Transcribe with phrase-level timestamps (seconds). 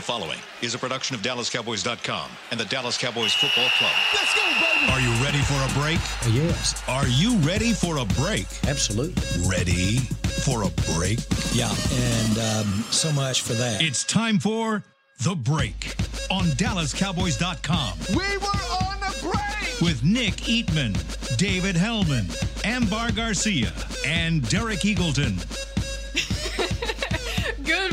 [0.00, 3.92] The following is a production of DallasCowboys.com and the Dallas Cowboys Football Club.
[4.14, 4.90] Let's go, baby.
[4.92, 5.98] Are you ready for a break?
[6.34, 8.46] Yes, Are you ready for a break?
[8.66, 9.22] absolutely.
[9.46, 11.18] Ready for a break?
[11.52, 13.82] Yeah, and um, so much for that.
[13.82, 14.82] It's time for
[15.22, 15.94] The Break
[16.30, 18.46] on DallasCowboys.com We were
[18.80, 19.80] on a break.
[19.82, 20.96] with Nick Eatman,
[21.36, 22.24] David Helman,
[22.64, 23.70] Ambar Garcia,
[24.06, 25.36] and Derek Eagleton.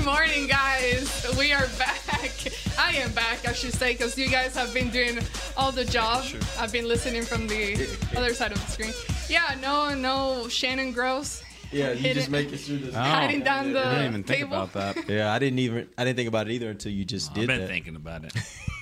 [0.07, 1.35] Good morning, guys.
[1.37, 2.31] We are back.
[2.79, 5.19] I am back, I should say, because you guys have been doing
[5.57, 6.23] all the job.
[6.57, 7.73] I've been listening from the
[8.15, 8.93] other side of the screen.
[9.27, 11.43] Yeah, no, no Shannon Gross.
[11.73, 12.31] Yeah, you just it.
[12.31, 12.95] make it through this.
[12.95, 14.53] Hiding down the I didn't even think table.
[14.63, 15.09] about that.
[15.09, 17.47] Yeah, I didn't even I didn't think about it either until you just I've did
[17.47, 17.67] been that.
[17.67, 18.33] thinking about it.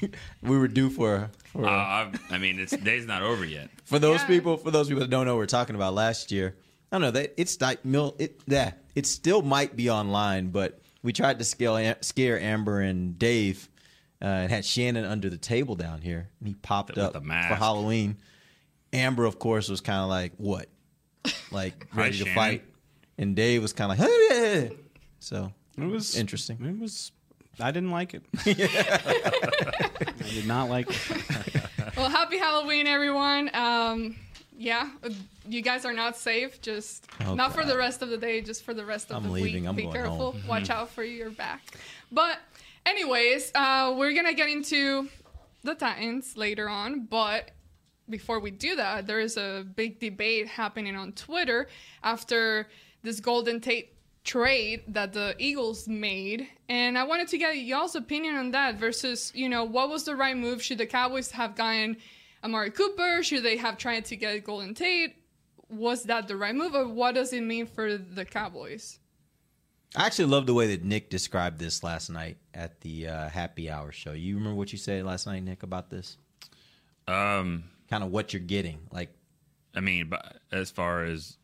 [0.43, 3.71] We were due for for Uh, I've, I mean, it's day's not over yet.
[3.85, 4.27] for those Yeah.
[4.27, 6.55] people for those people that don't know what we're talking about last year.
[6.91, 10.81] I don't know that it's like mil it yeah it still might be online, but
[11.05, 13.69] we tried to scale scare Amber and Dave
[14.21, 17.55] uh, and had Shannon under the table down here, and he popped With up for.
[17.55, 18.17] Halloween.
[18.91, 20.67] Amber, of course, was kind of like what,
[21.51, 22.33] like Hi, ready to Shannon.
[22.35, 22.63] fight,
[23.19, 24.71] and Dave was kind of like, hey,
[25.19, 26.57] so It was Interesting.
[26.65, 27.11] It was.
[27.59, 28.23] I didn't like it.
[28.45, 31.63] I did not like it.
[31.95, 33.49] Well, happy Halloween, everyone.
[33.53, 34.15] Um,
[34.57, 34.89] yeah,
[35.47, 36.61] you guys are not safe.
[36.61, 39.23] Just Oh, not for the rest of the day, just for the rest of I'm
[39.23, 39.63] the leaving.
[39.63, 39.69] week.
[39.69, 40.31] I'm Be careful.
[40.33, 40.41] home.
[40.47, 41.61] Watch out for your back.
[42.11, 42.39] But,
[42.85, 45.09] anyways, uh, we're gonna get into
[45.63, 47.05] the Titans later on.
[47.05, 47.51] But
[48.09, 51.67] before we do that, there is a big debate happening on Twitter
[52.03, 52.67] after
[53.03, 53.91] this Golden Tate
[54.23, 56.47] trade that the Eagles made.
[56.69, 60.15] And I wanted to get y'all's opinion on that versus, you know, what was the
[60.15, 60.63] right move?
[60.63, 61.97] Should the Cowboys have gotten
[62.45, 63.23] Amari Cooper?
[63.23, 65.15] Should they have tried to get Golden Tate?
[65.67, 68.99] Was that the right move, or what does it mean for the Cowboys?
[69.95, 73.69] I actually love the way that Nick described this last night at the uh, happy
[73.69, 74.11] hour show.
[74.11, 76.17] You remember what you said last night, Nick, about this?
[77.07, 78.79] Um, Kind of what you're getting.
[78.91, 79.09] Like,
[79.75, 80.11] I mean,
[80.51, 81.37] as far as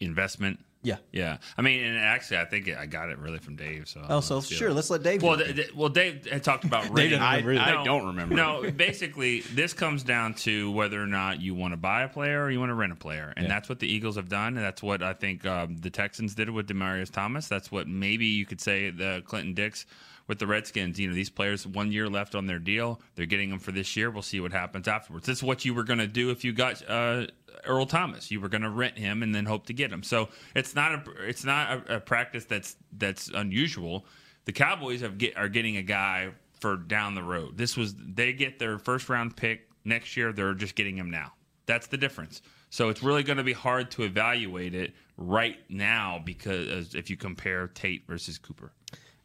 [0.00, 0.96] investment, yeah.
[1.10, 1.38] yeah.
[1.58, 3.88] I mean, and actually, I think I got it really from Dave.
[3.88, 5.22] So Oh, so sure, what- let's let Dave.
[5.22, 7.18] Well, do th- th- well, Dave had talked about renting.
[7.20, 8.34] I, I don't remember.
[8.36, 12.44] No, basically, this comes down to whether or not you want to buy a player
[12.44, 13.48] or you want to rent a player, and Yeah.
[13.54, 14.56] that's what the Eagles have done.
[14.56, 17.48] And that's what I think um, the Texans did with Demaryius Thomas.
[17.48, 19.86] That's what maybe you could say the Clinton Dix
[20.26, 20.98] with the Redskins.
[20.98, 23.00] You know, these players one year left on their deal.
[23.14, 24.10] They're getting them for this year.
[24.10, 25.26] We'll see what happens afterwards.
[25.26, 26.82] This is what you were going to do if you got.
[26.88, 27.26] Uh,
[27.64, 30.02] Earl Thomas, you were going to rent him and then hope to get him.
[30.02, 34.06] So it's not a it's not a, a practice that's that's unusual.
[34.44, 36.30] The Cowboys have get, are getting a guy
[36.60, 37.56] for down the road.
[37.56, 40.32] This was they get their first round pick next year.
[40.32, 41.32] They're just getting him now.
[41.66, 42.42] That's the difference.
[42.70, 47.16] So it's really going to be hard to evaluate it right now because if you
[47.16, 48.72] compare Tate versus Cooper.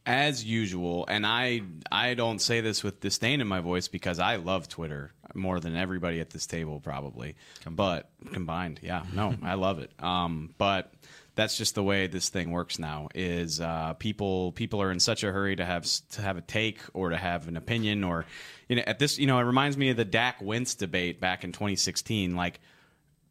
[0.09, 1.61] As usual, and I
[1.91, 5.77] I don't say this with disdain in my voice because I love Twitter more than
[5.77, 7.35] everybody at this table probably.
[7.69, 9.91] But combined, yeah, no, I love it.
[9.99, 10.91] Um, but
[11.35, 13.09] that's just the way this thing works now.
[13.13, 16.79] Is uh, people people are in such a hurry to have to have a take
[16.93, 18.25] or to have an opinion or
[18.67, 21.43] you know at this you know it reminds me of the Dak Wentz debate back
[21.43, 22.35] in 2016.
[22.35, 22.59] Like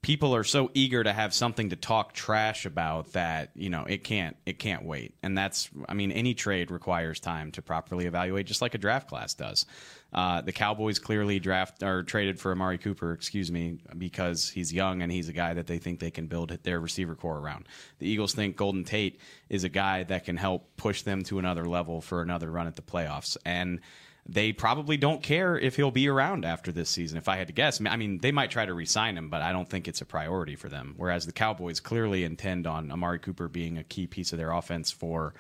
[0.02, 4.04] people are so eager to have something to talk trash about that you know it
[4.04, 5.14] can't it can't wait.
[5.22, 9.08] And that's i mean any trade requires time to properly evaluate just like a draft
[9.08, 9.66] class does.
[10.10, 15.02] Uh, the cowboys clearly draft or traded for amari cooper excuse me because he's young
[15.02, 17.66] and he's a guy that they think they can build their receiver corps around.
[17.98, 21.66] The eagles think golden tate is a guy that can help push them to another
[21.66, 23.36] level for another run at the playoffs.
[23.44, 23.80] And
[24.28, 27.16] they probably don't care if he'll be around after this season.
[27.16, 29.52] If I had to guess, I mean, they might try to re-sign him, but I
[29.52, 30.94] don't think it's a priority for them.
[30.98, 34.90] Whereas the Cowboys clearly intend on Amari Cooper being a key piece of their offense
[34.90, 35.34] for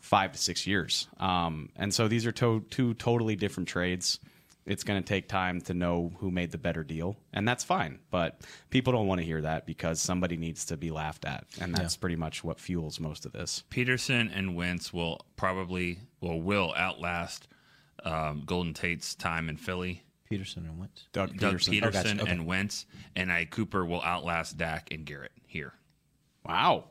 [0.00, 1.08] five to six years.
[1.20, 4.18] Um, and so these are to- two totally different trades.
[4.64, 7.98] It's going to take time to know who made the better deal, and that's fine.
[8.10, 11.74] But people don't want to hear that because somebody needs to be laughed at, and
[11.74, 13.64] that's pretty much what fuels most of this.
[13.70, 17.48] Pederson and Wentz will probably well will outlast
[18.04, 20.02] um, Golden Tate's time in Philly.
[20.30, 21.04] Pederson and Wentz.
[21.12, 21.80] Doug Doug Pederson.
[21.80, 22.22] Pederson, Oh, gotcha.
[22.22, 22.30] Okay.
[22.30, 25.74] and Wentz, and I Cooper will outlast Dak and Garrett here.
[26.46, 26.84] Wow.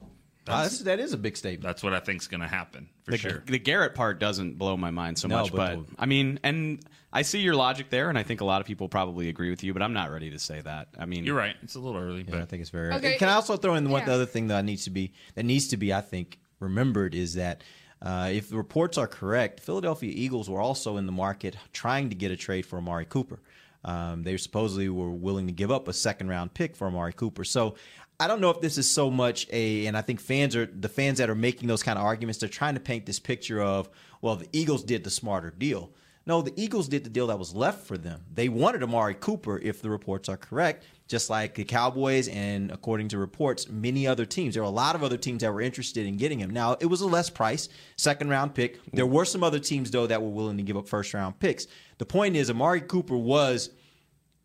[0.47, 1.61] Wow, that's, that is a big statement.
[1.63, 3.43] That's what I think is going to happen for the, sure.
[3.45, 6.83] the Garrett part doesn't blow my mind so No, much, but but, I mean, and
[7.13, 9.63] I see your logic there, and I think a lot of people probably agree with
[9.63, 10.87] you, but I'm not ready to say that.
[10.97, 11.55] I mean, You're right.
[11.61, 12.91] It's a little early, Yeah, I think it's very.
[12.93, 13.17] Okay.
[13.17, 14.13] Can I also throw in one Yeah.
[14.15, 17.63] other thing that needs to be that needs to be I think remembered is that
[18.01, 22.15] uh, if the reports are correct, Philadelphia Eagles were also in the market trying to
[22.15, 23.39] get a trade for Amari Cooper.
[23.83, 27.43] Um, they supposedly were willing to give up a second round pick for Amari Cooper.
[27.43, 27.75] So
[28.19, 30.89] I don't know if this is so much a, and I think fans are the
[30.89, 32.39] fans that are making those kind of arguments.
[32.39, 33.89] They're trying to paint this picture of,
[34.21, 35.91] well, the Eagles did the smarter deal.
[36.31, 38.23] No, the Eagles did the deal that was left for them.
[38.33, 43.09] They wanted Amari Cooper, if the reports are correct, just like the Cowboys and according
[43.09, 44.53] to reports, many other teams.
[44.53, 46.49] There were a lot of other teams that were interested in getting him.
[46.49, 47.67] Now, it was a less price,
[47.97, 48.79] second round pick.
[48.93, 51.67] There were some other teams, though, that were willing to give up first round picks.
[51.97, 53.69] The point is, Amari Cooper was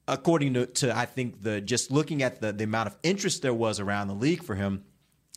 [0.08, 3.54] according to, to I think the just looking at the, the amount of interest there
[3.54, 4.82] was around the league for him,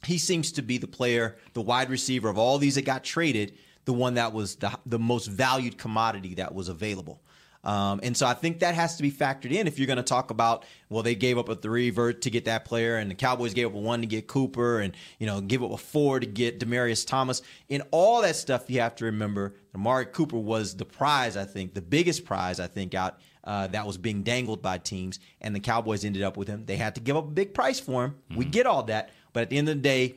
[0.04, 3.56] he seems to be the player, the wide receiver of all these that got traded,
[3.86, 7.22] the one that was the, the most valued commodity that was available.
[7.62, 10.04] Um, and so I think that has to be factored in if you're going to
[10.04, 13.16] talk about well they gave up a three vert to get that player and the
[13.16, 16.22] Cowboys gave up a one to get Cooper and you know give up a four
[16.22, 20.78] to get Demaryius Thomas in all that stuff you have to remember Amari Cooper was
[20.78, 24.62] the prize I think the biggest prize I think out uh, that was being dangled
[24.62, 26.66] by teams, and the Cowboys ended up with him.
[26.66, 28.16] They had to give up a big price for him.
[28.36, 30.16] We get all that, but at the end of the day,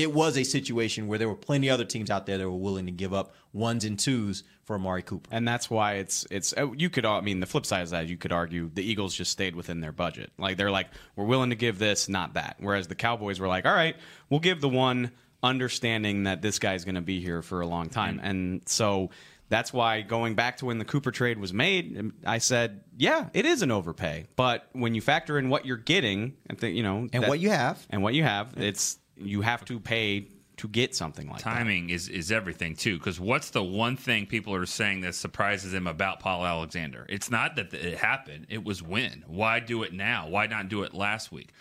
[0.00, 2.56] it was a situation where there were plenty of other teams out there that were
[2.56, 5.28] willing to give up ones and twos for Amari Cooper.
[5.32, 8.06] and that's why it's it's uh, you could I mean the flip side is that
[8.08, 10.30] you could argue the Eagles just stayed within their budget.
[10.38, 12.56] Like they're like we're willing to give this, not that.
[12.60, 13.96] Whereas the Cowboys were like, all right,
[14.28, 15.10] we'll give the one,
[15.42, 19.10] understanding that this guy's going to be here for a long time, and so.
[19.48, 23.44] That's why going back to when the Cooper trade was made, I said, yeah, it
[23.44, 24.28] is an overpay.
[24.36, 27.84] But when you factor in what you're getting, think you know, And what you have.
[27.90, 30.26] and what you have, it's you have to pay
[30.60, 31.54] to get something like that.
[31.54, 32.98] Timing is, is everything too.
[32.98, 37.06] Because what's the one thing people are saying that surprises them about Paul Alexander?
[37.08, 39.24] It's not that it happened; it was when.
[39.26, 40.28] Why do it now?
[40.28, 41.52] Why not do it last week?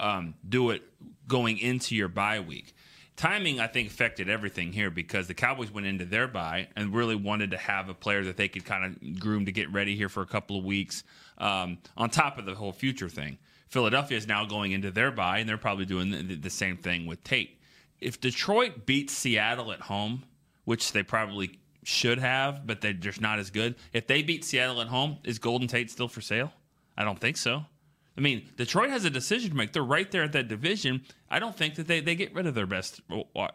[0.00, 0.82] Um, do it
[1.26, 2.74] going into your bye week.
[3.16, 7.16] Timing, I think, affected everything here because the Cowboys went into their bye and really
[7.16, 10.08] wanted to have a player that they could kind of groom to get ready here
[10.08, 11.02] for a couple of weeks.
[11.36, 15.38] Um, on top of the whole future thing, Philadelphia is now going into their bye
[15.38, 17.58] and they're probably doing the, the same thing with Tate
[18.00, 20.24] if Detroit beats Seattle at home,
[20.64, 23.74] which they probably should have, but they're just not as good.
[23.92, 26.52] If they beat Seattle at home, is Golden Tate still for sale?
[26.96, 27.64] I don't think so.
[28.16, 29.72] I mean, Detroit has a decision to make.
[29.72, 31.02] They're right there at that division.
[31.30, 33.00] I don't think that they, they get rid of their best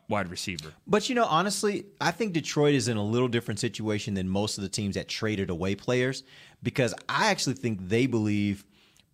[0.08, 0.72] wide receiver.
[0.88, 4.58] But you know, honestly, I think Detroit is in a little different situation than most
[4.58, 6.24] of the teams that traded away players
[6.62, 8.64] because I actually think they believe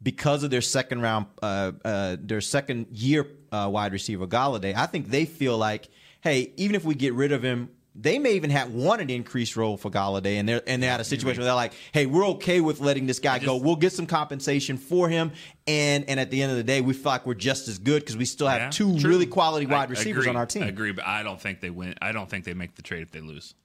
[0.02, 4.76] because of their second round, uh, uh, their second year uh, wide receiver Golladay.
[4.76, 5.90] I think they feel like,
[6.22, 7.70] hey, even if we get rid of him.
[7.96, 11.02] They may even have want an increased role for Golladay, and they're and they're at
[11.02, 13.58] a situation where they're like, "Hey, we're okay with letting this guy go.
[13.58, 15.32] We'll get some compensation for him,
[15.68, 18.02] and and at the end of the day, we feel like we're just as good
[18.04, 19.10] because we still have Yeah, two true.
[19.10, 20.30] really quality I wide receivers agree.
[20.30, 21.96] on our team." I agree, but I don't think they win.
[22.00, 23.56] I don't think they make the trade if they lose.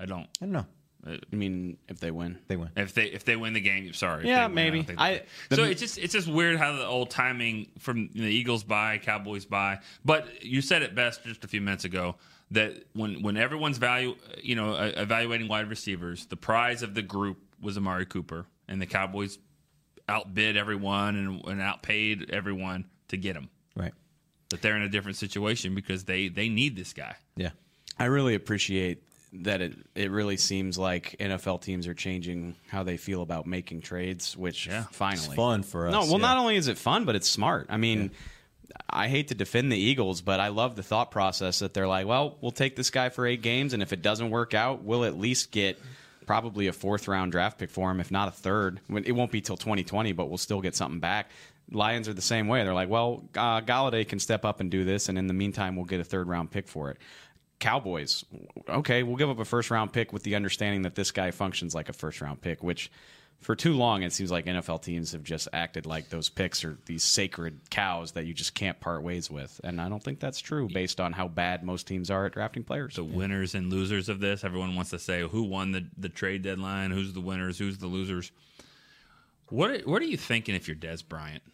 [0.00, 0.22] I don't.
[0.40, 0.66] I don't know.
[1.04, 2.70] I mean, if they win, They win.
[2.76, 4.28] If they if they win the game, sorry.
[4.28, 4.82] Yeah, win, maybe.
[4.82, 8.22] don't I- they- so it's just it's just weird how the old timing from the
[8.22, 9.80] Eagles bye, Cowboys bye.
[10.04, 12.16] But you said it best just a few minutes ago
[12.52, 17.02] that when when everyone's value you know uh, evaluating wide receivers, the prize of the
[17.02, 19.38] group was Amari Cooper, and the Cowboys
[20.08, 23.48] outbid everyone and, and outpaid everyone to get him.
[23.76, 23.92] Right.
[24.50, 27.16] But they're in a different situation because they they need this guy.
[27.36, 27.50] Yeah.
[27.98, 29.02] I really appreciate
[29.34, 33.80] that it it really seems like NFL teams are changing how they feel about making
[33.80, 34.84] trades, which Yeah.
[34.90, 36.16] finally It's fun for us, No, well, yeah.
[36.18, 37.66] not only is it fun, but it's smart.
[37.70, 38.10] I mean.
[38.88, 42.06] I hate to defend the Eagles, but I love the thought process that they're like,
[42.06, 45.04] well, we'll take this guy for eight games, and if it doesn't work out, we'll
[45.04, 45.78] at least get
[46.24, 48.80] probably a fourth round draft pick for him, if not a third.
[49.04, 51.30] It won't be till 2020, but we'll still get something back.
[51.70, 52.64] Lions are the same way.
[52.64, 55.76] They're like, well, uh, Golladay can step up and do this, and in the meantime,
[55.76, 56.96] we'll get a third round pick for it.
[57.62, 58.24] Cowboys,
[58.68, 61.76] okay, we'll give up a first round pick with the understanding that this guy functions
[61.76, 62.90] like a first round pick, which
[63.40, 66.76] for too long it seems like NFL teams have just acted like those picks are
[66.86, 69.60] these sacred cows that you just can't part ways with.
[69.62, 72.64] And I don't think that's true based on how bad most teams are at drafting
[72.64, 72.96] players.
[72.96, 74.42] the winners and losers of this.
[74.42, 77.86] Everyone wants to say who won the, the trade deadline, who's the winners, who's the
[77.86, 78.32] losers.
[79.50, 81.44] What are, what are you thinking if you're Dez Bryant?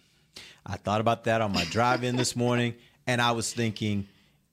[0.65, 4.09] I thought about that on my drive in this morning, and I was thinking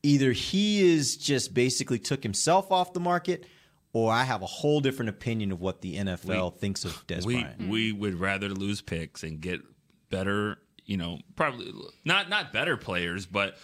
[0.06, 3.46] either he is just basically took himself off the market,
[3.94, 7.42] or I have a whole different opinion of what the NFL thinks of Dez We
[7.42, 7.68] Bryant.
[7.68, 9.62] we would rather lose picks and get
[10.10, 11.72] better, you know, probably
[12.04, 13.58] not not better players, but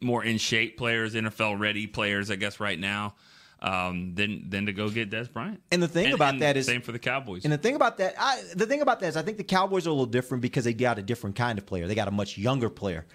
[0.00, 3.14] more in shape players, NFL ready players, I guess right now,
[3.60, 5.60] um, than than to go get Dez Bryant.
[5.70, 7.44] And the thing about that is- same for the Cowboys.
[7.44, 9.86] And the thing about that, I, the thing about that is, I think the Cowboys
[9.86, 11.86] are a little different because they got a different kind of player.
[11.86, 13.06] They got a much younger player.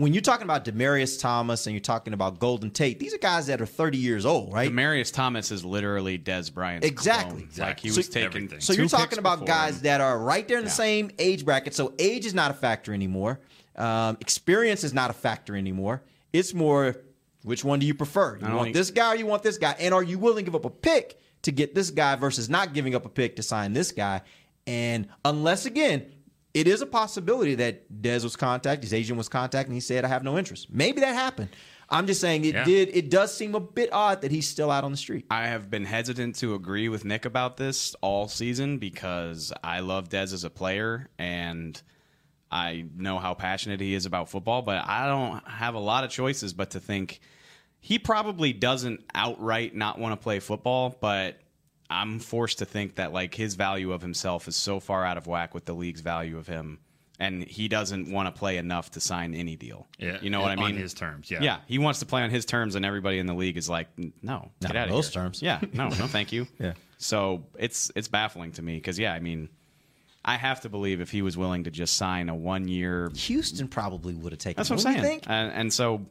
[0.00, 3.48] When you're talking about Demaryius Thomas and you're talking about Golden Tate, these are guys
[3.48, 4.70] that are 30 years old, right?
[4.72, 7.42] Demaryius Thomas is literally Dez Bryant's Exactly.
[7.42, 7.68] clone.
[7.68, 8.24] Like he So- was taking.
[8.28, 8.60] Everything.
[8.62, 9.82] So you're talking about guys him.
[9.82, 10.74] that are right there in the Yeah.
[10.74, 11.74] same age bracket.
[11.74, 13.40] So age is not a factor anymore.
[13.76, 16.00] Um, experience is not a factor anymore.
[16.32, 16.96] It's more
[17.42, 18.38] which one do you prefer?
[18.40, 19.76] You want this guy or you want this guy?
[19.78, 22.72] And are you willing to give up a pick to get this guy versus not
[22.72, 24.22] giving up a pick to sign this guy?
[24.66, 26.06] And unless again,
[26.54, 30.04] it is a possibility that Dez was contacted, his agent was contacted, and he said,
[30.04, 31.50] "I have no interest." Maybe that happened.
[31.92, 32.64] I'm just saying it Yeah.
[32.64, 32.90] did.
[32.94, 35.26] It does seem a bit odd that he's still out on the street.
[35.30, 40.08] I have been hesitant to agree with Nick about this all season because I love
[40.08, 41.80] Dez as a player and
[42.52, 46.10] I know how passionate he is about football, but I don't have a lot of
[46.10, 47.20] choices but to think
[47.80, 51.40] he probably doesn't outright not want to play football, but
[51.90, 55.26] I'm forced to think that like his value of himself is so far out of
[55.26, 56.78] whack with the league's value of him
[57.18, 59.86] and he doesn't want to play enough to sign any deal.
[59.98, 60.76] Yeah, You know what I on mean?
[60.76, 61.42] his terms, yeah.
[61.42, 63.88] Yeah, he wants to play on his terms, and everybody in the league is like,
[63.98, 64.96] "No, Not get on out of here.
[64.96, 65.42] those here." terms.
[65.42, 66.46] Yeah, no, no, thank you.
[66.58, 66.72] Yeah.
[66.96, 69.48] So it's it's baffling to me because yeah, I mean,
[70.24, 73.68] I have to believe if he was willing to just sign a one year, Houston
[73.68, 74.56] probably would have taken.
[74.58, 74.76] that's him.
[74.76, 75.04] what I'm saying.
[75.04, 75.24] think?
[75.26, 76.06] And, and so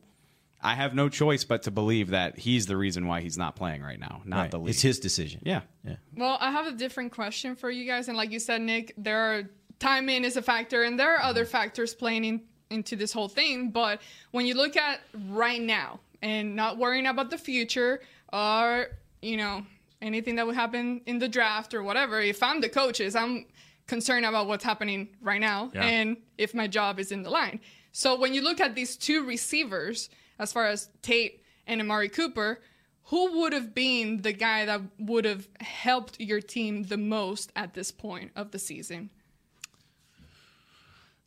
[0.62, 3.82] I have no choice but to believe that he's the reason why he's not playing
[3.82, 4.52] right now, not Right.
[4.52, 4.70] the league.
[4.72, 5.42] It's his decision.
[5.46, 5.62] yeah.
[5.86, 5.96] Yeah.
[6.16, 8.08] Well, I have a different question for you guys.
[8.10, 9.50] And like you said, Nick, there are
[9.80, 11.52] timing is a factor and there are other mm-hmm.
[11.52, 13.70] factors playing in, into this whole thing.
[13.72, 14.02] But
[14.32, 15.00] when you look at
[15.30, 18.02] right now and not worrying about the future
[18.34, 18.88] or,
[19.22, 19.66] you know,
[20.02, 23.46] anything that would happen in the draft or whatever, if I'm the coaches, I'm
[23.88, 25.84] concerned about what's happening right now Yeah.
[25.84, 27.60] and if my job is in the line.
[27.92, 32.62] So when you look at these two receivers, as far as Tate and Amari Cooper,
[33.06, 37.74] who would have been the guy that would have helped your team the most at
[37.74, 39.10] this point of the season?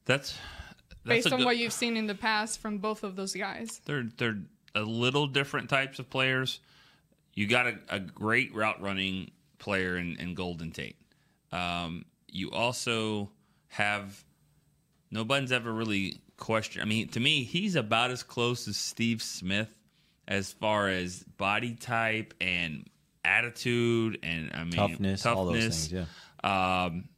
[0.04, 0.38] That's, that's
[1.04, 3.80] Based on good- what you've seen in the past from both of those guys.
[3.84, 4.38] they're they're
[4.74, 6.60] a little different types of players.
[7.34, 10.96] You got a, a great route running player in, in Golden Tate.
[11.52, 13.30] Um, you also
[13.68, 14.24] have
[15.10, 16.82] nobody's ever really questioned.
[16.82, 19.72] I mean, to me, he's about as close as Steve Smith
[20.28, 22.86] as far as body type and
[23.24, 25.88] attitude and I mean Toughness, all those toughness.
[25.88, 26.06] things,
[26.44, 26.84] yeah.
[26.84, 27.08] Um,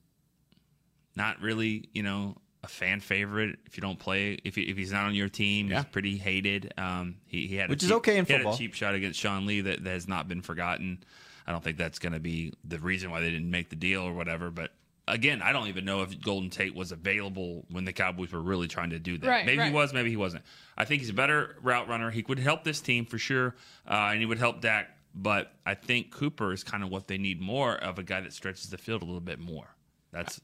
[1.17, 3.59] not really, you know, a fan favorite.
[3.67, 5.77] If you don't play, if, he, if he's not on your team, Yeah.
[5.77, 6.73] he's pretty hated.
[6.77, 8.55] Um, he, he had a Which is cheap- okay in he had football.
[8.55, 11.03] a cheap shot against Sean Lee that, that has not been forgotten.
[11.47, 14.03] I don't think that's going to be the reason why they didn't make the deal
[14.03, 14.51] or whatever.
[14.51, 14.73] But
[15.07, 18.69] again, I don't even know if Golden Tate was available when the Cowboys were really
[18.69, 19.27] trying to do that.
[19.27, 19.69] Right, maybe right.
[19.69, 20.45] he was, maybe he wasn't.
[20.77, 22.11] I think he's a better route runner.
[22.11, 23.55] He would help this team for sure,
[23.89, 24.91] uh, and he would help Dak.
[25.15, 28.33] But I think Cooper is kind of what they need more of a guy that
[28.33, 29.69] stretches the field a little bit more.
[30.13, 30.41] That's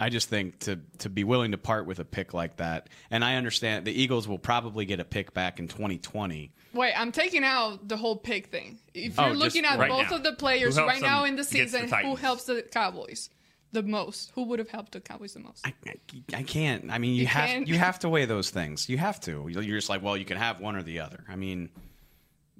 [0.00, 3.24] I just think to to be willing to part with a pick like that, and
[3.24, 6.52] I understand the Eagles will probably get a pick back in 2020.
[6.72, 8.78] Wait, I'm taking out the whole pick thing.
[8.94, 10.16] If Oh, you're just looking at right both now.
[10.16, 13.30] of the players right now in the against the season, who helps the Cowboys
[13.72, 14.32] the most?
[14.34, 15.66] Who would have helped the Cowboys the most?
[15.66, 15.94] I, I,
[16.38, 16.90] I can't.
[16.90, 17.68] I mean, you, You have can't?
[17.68, 18.88] you have to weigh those things.
[18.88, 19.46] You have to.
[19.48, 21.24] You're just like, well, you can have one or the other.
[21.28, 21.68] I mean,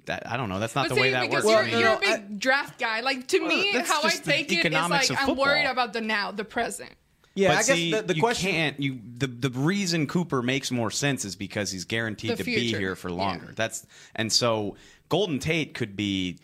[0.05, 0.59] that I don't know.
[0.59, 1.45] That's not But the see, way that works.
[1.45, 3.01] you're, I mean, you're no, a big I- draft guy.
[3.01, 6.45] Like to me, how I take it is like I'm worried about the now, the
[6.45, 6.91] present.
[7.35, 8.51] Yeah, but I guess the, the you question.
[8.51, 8.79] can't.
[8.79, 12.73] You the the reason Cooper makes more sense is because he's guaranteed The to be
[12.73, 13.45] here for longer.
[13.49, 13.53] Yeah.
[13.55, 13.85] That's
[14.15, 14.75] and so
[15.09, 16.39] Golden Tate could be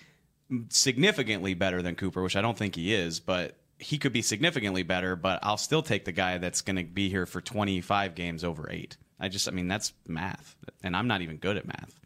[0.70, 4.84] significantly better than Cooper, which I don't think he is, but he could be significantly
[4.84, 5.16] better.
[5.16, 8.70] But I'll still take the guy that's going to be here for 25 games over
[8.72, 8.98] eight.
[9.20, 12.00] I just, I mean, that's math, and I'm not even good at math.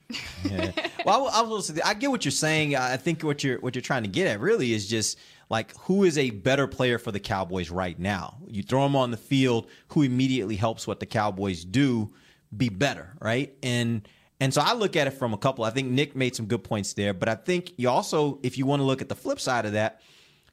[0.44, 0.72] Yeah.
[1.06, 2.76] Well, I, will- I, will say- I get what you're saying.
[2.76, 5.18] I think what you're what you're trying to get at really is just
[5.50, 8.38] like who is a better player for the Cowboys right now.
[8.48, 12.14] You throw him on the field, who immediately helps what the Cowboys do
[12.56, 13.56] be better, right?
[13.64, 14.08] And
[14.42, 15.64] and so I look at it from a couple.
[15.64, 18.66] I think Nick made some good points there, but I think you also, if you
[18.66, 20.02] want to look at the flip side of that,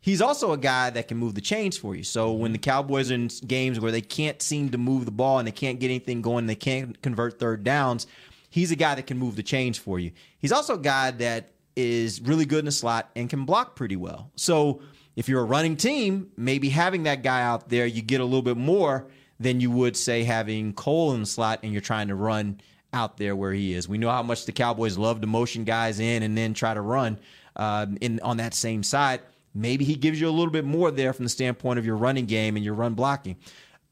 [0.06, 2.04] he's also a guy that can move the chains for you.
[2.04, 5.40] So when the Cowboys are in games where they can't seem to move the ball
[5.40, 8.06] and they can't get anything going, they can't convert third downs,
[8.48, 10.12] he's a guy that can move the chains for you.
[10.38, 13.96] He's also a guy that is really good in the slot and can block pretty
[13.96, 14.30] well.
[14.36, 14.80] So
[15.16, 18.42] if you're a running team, maybe having that guy out there, you get a little
[18.42, 19.08] bit more
[19.40, 22.60] than you would say having Cole in the slot and you're trying to run
[22.92, 23.88] out there where he is.
[23.88, 26.80] We know how much the Cowboys love to motion guys in and then try to
[26.80, 27.18] run
[27.56, 29.20] um, in on that same side.
[29.56, 32.26] Maybe he gives you a little bit more there from the standpoint of your running
[32.26, 33.36] game and your run blocking.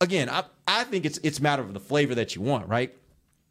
[0.01, 2.95] Again, I, I think it's it's a matter of the flavor that you want, right?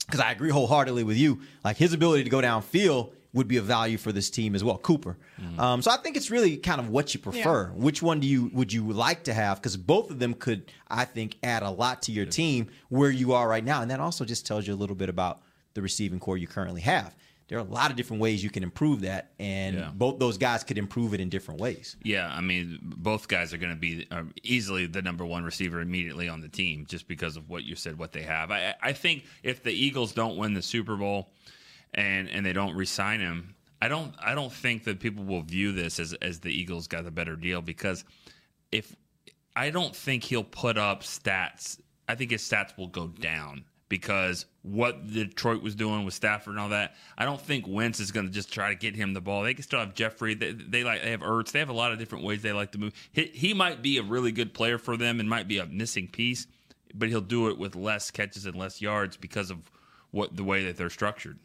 [0.05, 1.41] Because I agree wholeheartedly with you.
[1.63, 4.77] Like his ability to go downfield would be a value for this team as well.
[4.77, 5.17] Cooper.
[5.57, 7.71] Um, so I think it's really kind of what you prefer.
[7.73, 9.57] Which one do you would you like to have?
[9.59, 13.33] Because both of them could, I think, add a lot to your team where you
[13.33, 15.41] are right now, and that also just tells you a little bit about
[15.73, 17.15] the receiving corps you currently have.
[17.47, 19.91] There are a lot of different ways you can improve that, and Yeah.
[19.93, 21.97] both those guys could improve it in different ways.
[22.03, 24.07] Yeah, I mean, both guys are going to be
[24.43, 27.99] easily the number one receiver immediately on the team just because of what you said,
[27.99, 28.49] what they have.
[28.51, 31.31] I, I think if the Eagles don't win the Super Bowl
[31.93, 35.73] and and they don't re-sign him, I don't I don't think that people will view
[35.73, 38.05] this as as the Eagles got the better deal because
[38.71, 38.95] if
[39.55, 41.79] I don't think he'll put up stats.
[42.07, 46.59] I think his stats will go down because what Detroit was doing with Stafford and
[46.59, 46.95] all that.
[47.15, 49.43] I don't think Wentz is going to just try to get him the ball.
[49.43, 50.33] They can still have Jeffery.
[50.33, 51.51] They, they like they have Ertz.
[51.51, 52.93] They have a lot of different ways they like to move.
[53.11, 56.07] He, he might be a really good player for them and might be a missing
[56.07, 56.47] piece,
[56.95, 59.59] but he'll do it with less catches and less yards because of
[60.09, 61.37] what the way that they're structured.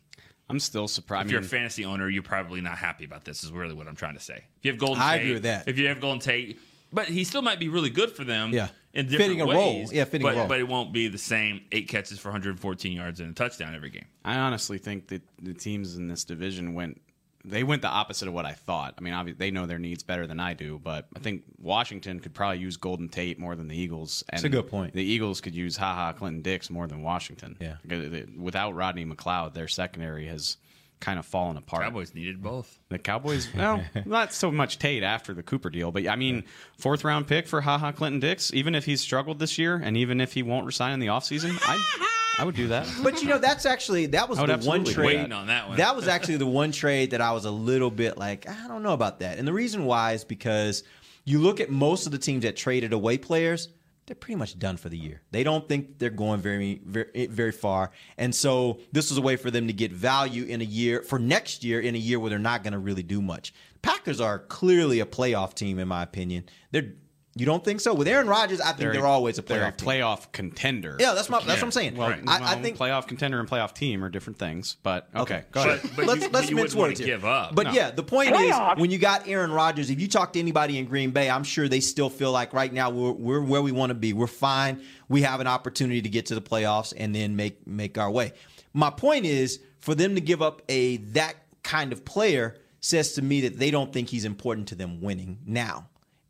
[0.49, 1.27] I'm still surprised.
[1.27, 3.45] If you're a fantasy owner, you're probably not happy about this.
[3.45, 4.37] Is really what I'm trying to say.
[4.61, 5.69] If you have Golden I Tate, agree with that.
[5.69, 6.59] If you have Golden Tate,
[6.93, 8.53] but he still might be really good for them.
[8.53, 8.69] Yeah.
[8.95, 9.79] in different Fitting a role.
[9.79, 9.93] ways.
[9.93, 10.49] Yeah, fitting a but, role.
[10.49, 13.91] But it won't be the same eight catches for 114 yards and a touchdown every
[13.91, 14.07] game.
[14.25, 17.01] I honestly think that the teams in this division went
[17.45, 18.95] they went the opposite of what I thought.
[18.99, 22.21] I mean, obviously they know their needs better than I do, but I think Washington
[22.21, 24.25] could probably use Golden Tate more than the Eagles.
[24.29, 24.93] And a good point.
[24.93, 27.57] The Eagles could use Haha Clinton Dix more than Washington.
[27.61, 27.77] Yeah.
[27.91, 30.57] Uh, without Rodney McLeod, their secondary has
[31.01, 31.83] kind of fallen apart.
[31.85, 32.79] Cowboys needed both.
[32.89, 36.45] The Cowboys, well, not so much Tate after the Cooper deal, but I mean,
[36.77, 40.21] fourth round pick for Haha Clinton Dix, even if he's struggled this year and even
[40.21, 42.07] if he won't resign in the offseason, I
[42.39, 42.87] I would do that.
[43.03, 45.07] But you know, that's actually that was the one trade.
[45.07, 45.77] Waiting on that one.
[45.79, 48.83] That was actually the one trade that I was a little bit like, I don't
[48.83, 49.39] know about that.
[49.39, 50.85] And the reason why is because
[51.25, 53.69] you look at most of the teams that traded away players,
[54.09, 55.21] they're pretty much done for the year.
[55.31, 57.91] They don't think they're going very, very, very far.
[58.17, 61.19] And so this is a way for them to get value in a year for
[61.19, 63.53] next year in a year where they're not going to really do much.
[63.83, 66.45] Packers are clearly a playoff team, in my opinion.
[66.73, 66.95] They're
[67.39, 67.95] you don't think so?
[67.95, 70.29] With Aaron Rodgers, I think they're, always a they're playoff team.
[70.33, 70.97] contender.
[70.99, 71.97] Yeah, that's my that's what I'm saying.
[71.97, 75.61] Well, I, I think playoff contender and playoff team are different things, but okay, go
[75.63, 75.81] ahead.
[75.97, 77.07] but let's you- let's but you mince words here.
[77.09, 77.55] give up.
[77.55, 77.73] But No.
[77.73, 80.85] yeah, the point is when you got Aaron Rodgers, if you talk to anybody in
[80.87, 83.91] Green Bay, I'm sure they still feel like right now we're we're where we want
[83.91, 84.13] to be.
[84.13, 84.83] We're fine.
[85.09, 88.33] We have an opportunity to get to the playoffs and then make make our way.
[88.75, 93.23] My point is for them to give up a that kind of player says to
[93.23, 95.89] me that they don't think he's important to them winning now.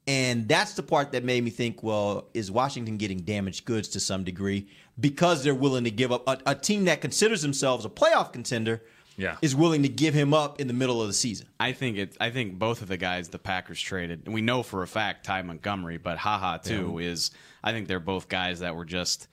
[0.09, 4.01] And that's the part that made me think, well, is Washington getting damaged goods to
[4.01, 4.67] some degree
[4.99, 8.83] because they're willing to give up a, a team that considers themselves a playoff contender
[9.19, 9.37] Yeah.
[9.43, 11.47] is willing to give him up in the middle of the season.
[11.61, 12.17] I think it.
[12.19, 15.27] I think both of the guys the Packers traded, and we know for a fact
[15.27, 17.31] Ty Montgomery, but haha too is.
[17.63, 19.29] I think they're both guys that were just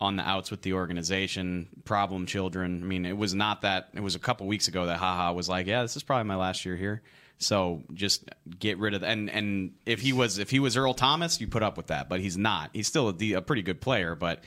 [0.00, 2.82] on the outs with the organization, problem children.
[2.82, 3.88] I mean, it was not that.
[3.94, 6.36] It was a couple weeks ago that haha was like, "Yeah, this is probably my
[6.36, 7.02] last year here."
[7.38, 8.24] So just
[8.58, 9.10] get rid of that.
[9.10, 12.08] and and if he was if he was Earl Thomas, you put up with that,
[12.08, 12.70] but he's not.
[12.72, 14.42] He's still a, a pretty good player, but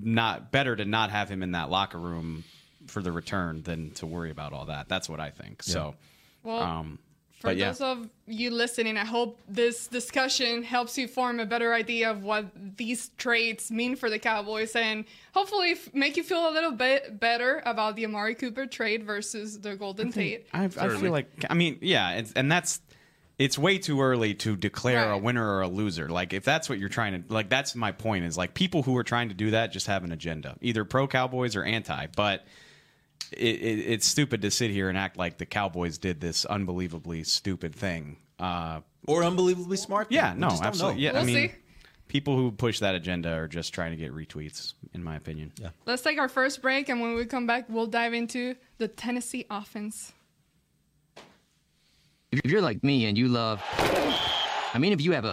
[0.00, 2.44] not better to not have him in that locker room
[2.86, 4.88] for the return than to worry about all that.
[4.88, 5.62] That's what I think.
[5.62, 5.94] So.
[6.42, 6.98] Well, Um,
[7.40, 7.68] for yeah.
[7.68, 12.22] those of you listening, I hope this discussion helps you form a better idea of
[12.22, 16.72] what these trades mean for the Cowboys and hopefully f- make you feel a little
[16.72, 20.48] bit better about the Amari Cooper trade versus the Golden Tate.
[20.52, 22.82] I, I feel like I mean, yeah, it's, and that's
[23.38, 26.10] it's way too early to declare a winner or a loser.
[26.10, 28.26] Like if that's what you're trying to like, that's my point.
[28.26, 31.08] Is like people who are trying to do that just have an agenda, either pro
[31.08, 32.06] Cowboys or anti.
[32.14, 32.44] But
[33.32, 37.24] it, it, it's stupid to sit here and act like the Cowboys did this unbelievably
[37.24, 38.16] stupid thing.
[38.38, 40.08] Uh, Or unbelievably smart.
[40.08, 40.16] thing.
[40.16, 41.02] yeah, We no, absolutely.
[41.02, 41.54] Yeah, I We'll mean, see.
[42.08, 45.52] people who push that agenda are just trying to get retweets, in my opinion.
[45.60, 45.70] Yeah.
[45.86, 49.44] Let's take our first break, and when we come back, we'll dive into the Tennessee
[49.50, 50.12] offense.
[52.32, 53.60] If you're like me and you love,
[54.72, 55.32] I mean, if you have a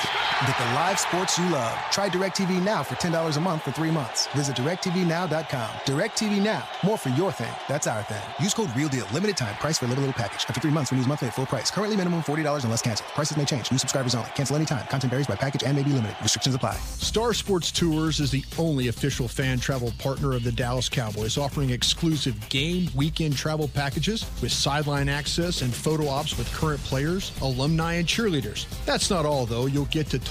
[0.41, 1.71] Get the live sports you love.
[1.91, 4.25] Try DirecTV Now for $10 a month for three months.
[4.35, 5.69] Visit DirecTVNow.com.
[5.85, 6.67] DirecTV Now.
[6.83, 7.53] More for your thing.
[7.67, 8.23] That's our thing.
[8.39, 9.05] Use code REALDEAL.
[9.13, 9.53] Limited time.
[9.57, 10.47] Price for a little, little package.
[10.49, 11.69] After three months, renews monthly at full price.
[11.69, 13.09] Currently minimum $40 unless canceled.
[13.09, 13.71] Prices may change.
[13.71, 14.29] New subscribers only.
[14.29, 14.87] Cancel anytime.
[14.87, 16.17] Content varies by package and may be limited.
[16.23, 16.73] Restrictions apply.
[16.97, 21.69] Star Sports Tours is the only official fan travel partner of the Dallas Cowboys, offering
[21.69, 27.93] exclusive game weekend travel packages with sideline access and photo ops with current players, alumni,
[27.93, 28.65] and cheerleaders.
[28.85, 29.67] That's not all, though.
[29.67, 30.30] You'll get to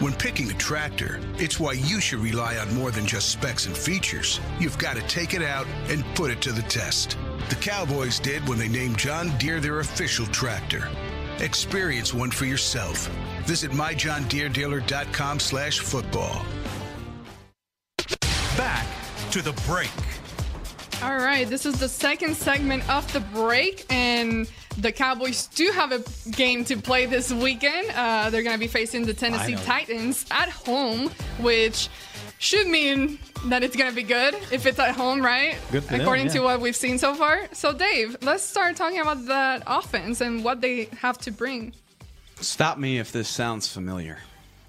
[0.00, 3.76] When picking a tractor, it's why you should rely on more than just specs and
[3.76, 4.38] features.
[4.60, 7.18] You've got to take it out and put it to the test.
[7.48, 10.88] The Cowboys did when they named John Deere their official tractor.
[11.40, 13.08] Experience one for yourself.
[13.44, 16.46] Visit myjohndeeredealer.com slash football.
[18.56, 18.86] Back
[19.32, 19.90] to the break.
[21.02, 24.48] All right, this is the second segment of the break, and
[24.78, 27.90] the Cowboys do have a game to play this weekend.
[27.94, 31.10] Uh, they're going to be facing the Tennessee Titans at home,
[31.40, 31.88] which
[32.38, 35.56] should mean that it's going to be good if it's at home, right?
[35.72, 37.48] Good for them, According to what we've seen so far.
[37.52, 41.72] So, Dave, let's start talking about that offense and what they have to bring.
[42.36, 44.18] Stop me if this sounds familiar.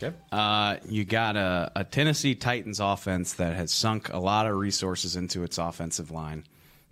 [0.01, 0.15] Okay.
[0.31, 5.15] Uh, you got a, a Tennessee Titans offense that has sunk a lot of resources
[5.15, 6.45] into its offensive line,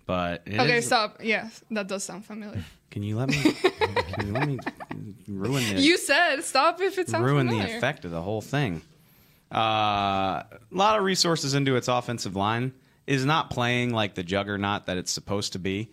[0.08, 1.18] but okay, is- stop.
[1.22, 2.64] Yes, that does sound familiar.
[2.90, 3.36] Can you let me?
[3.52, 4.58] can you let me
[5.28, 7.68] ruin the You said stop if it sounds ruin familiar.
[7.72, 8.80] the effect of the whole thing?
[9.54, 12.72] Uh, a lot of resources into its offensive line
[13.06, 15.90] is not playing like the juggernaut that it's supposed to be.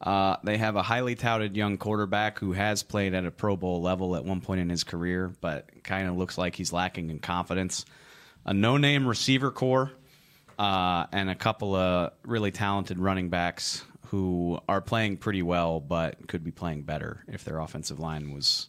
[0.00, 3.80] Uh, they have a highly touted young quarterback who has played at a Pro Bowl
[3.82, 7.18] level at one point in his career, but kind of looks like he's lacking in
[7.18, 7.84] confidence.
[8.44, 9.90] A no-name receiver corps,
[10.58, 16.28] uh, and a couple of really talented running backs who are playing pretty well, but
[16.28, 18.68] could be playing better if their offensive line was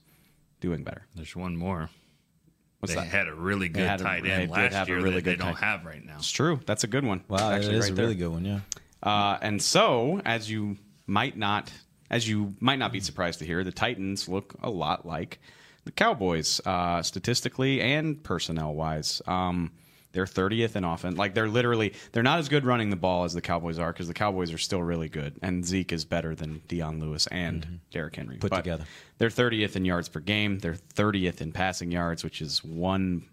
[0.60, 1.06] doing better.
[1.16, 1.90] There's one more.
[2.80, 3.08] What's they that?
[3.08, 5.24] had a really good had a- tight they end last have a year really that
[5.26, 6.16] they good don't tight- have right now.
[6.18, 6.60] It's true.
[6.66, 7.24] That's a good one.
[7.28, 8.06] Wow, It's that actually is right a there.
[8.06, 8.60] really good one, yeah.
[9.02, 11.72] Uh, and so, as you might not,
[12.10, 15.40] as you might not be surprised to hear, the Titans look a lot like
[15.86, 19.22] the Cowboys, uh, statistically and personnel wise.
[19.28, 19.72] Um,
[20.12, 21.18] they're 30th in offense.
[21.18, 24.08] Like they're literally, they're not as good running the ball as the Cowboys are because
[24.08, 28.16] the Cowboys are still really good, and Zeke is better than Dion Lewis and Derrick
[28.16, 28.42] Henry Mm-hmm.
[28.42, 28.86] Put But together.
[29.18, 30.60] They're 30th in yards per game.
[30.60, 33.28] They're 30th in passing yards, which is one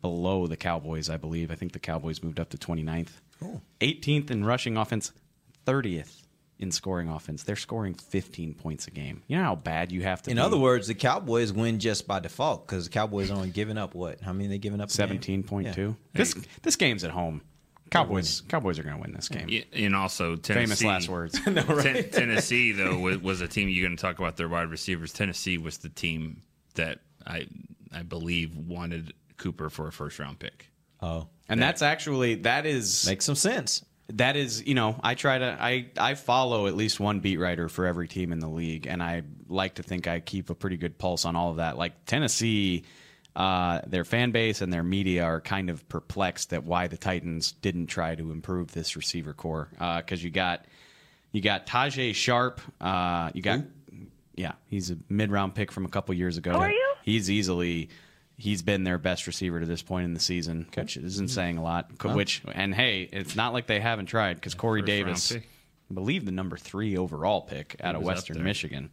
[0.00, 1.50] below the Cowboys, I believe.
[1.50, 3.10] I think the Cowboys moved up to 29th.
[3.80, 5.12] 18th in rushing offense,
[5.66, 6.22] 30th
[6.58, 7.42] in scoring offense.
[7.42, 9.22] They're scoring 15 points a game.
[9.26, 10.40] You know how bad you have to In be?
[10.42, 13.94] other words, the Cowboys win just by default because the Cowboys are only giving up
[13.94, 14.20] what?
[14.20, 14.88] How many they giving up?
[14.88, 15.76] 17.2.
[15.76, 15.92] Yeah.
[16.14, 17.42] This this game's at home.
[17.90, 19.48] Cowboys Cowboys are going to win this game.
[19.50, 20.64] Yeah, and also Tennessee.
[20.64, 21.38] Famous last words.
[21.44, 25.12] Ten- Tennessee though was, was a team you're going to talk about their wide receivers.
[25.12, 26.40] Tennessee was the team
[26.74, 27.48] that I
[27.92, 30.70] I believe wanted Cooper for a first round pick.
[31.02, 33.84] Oh, And that's actually that is makes some sense.
[34.16, 37.68] That is, you know, I try to I I follow at least one beat writer
[37.68, 40.76] for every team in the league, and I like to think I keep a pretty
[40.76, 41.78] good pulse on all of that.
[41.78, 42.84] Like Tennessee,
[43.34, 47.52] uh, their fan base and their media are kind of perplexed at why the Titans
[47.52, 50.66] didn't try to improve this receiver corps because you got
[51.32, 53.60] you got Tajaé Sharpe, uh, you got
[54.34, 56.52] yeah, he's a mid round pick from a couple years ago.
[56.52, 56.94] are you?
[57.02, 57.88] He's easily
[58.42, 61.62] he's been their best receiver to this point in the season, which isn't saying a
[61.62, 61.96] lot.
[61.98, 62.16] Co- Well.
[62.16, 65.32] Which and hey, it's not like they haven't tried because Corey First Davis.
[65.36, 68.42] I believe the number three overall pick out of Western.
[68.42, 68.90] Michigan,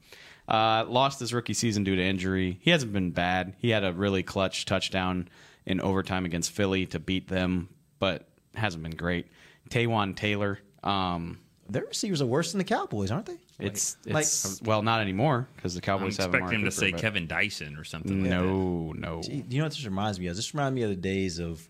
[0.47, 2.59] uh, lost his rookie season due to injury.
[2.61, 3.55] He hasn't been bad.
[3.57, 5.29] He had a really clutch touchdown
[5.65, 9.27] in overtime against Philly to beat them, but hasn't been great.
[9.69, 10.59] Taywan Taylor.
[10.83, 13.37] Um, Their receivers are worse than the Cowboys, aren't they?
[13.59, 16.71] It's, Like- it's well, not anymore because the I'm Cowboys have expecting Amari him to
[16.71, 18.21] say but- Kevin Dyson or something.
[18.21, 19.21] like No, no.
[19.21, 20.35] Gee, you know what this reminds me of?
[20.35, 21.67] This reminds me of the days of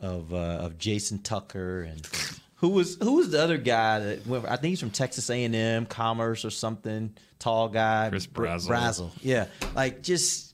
[0.00, 2.06] of uh, of Jason Tucker and
[2.56, 5.44] who was who was the other guy that went, I think he's from Texas A
[5.44, 7.14] and M Commerce or something.
[7.38, 8.68] Tall guy, Chris Brazzell.
[8.68, 9.10] Brazzell.
[9.22, 10.45] Yeah, like just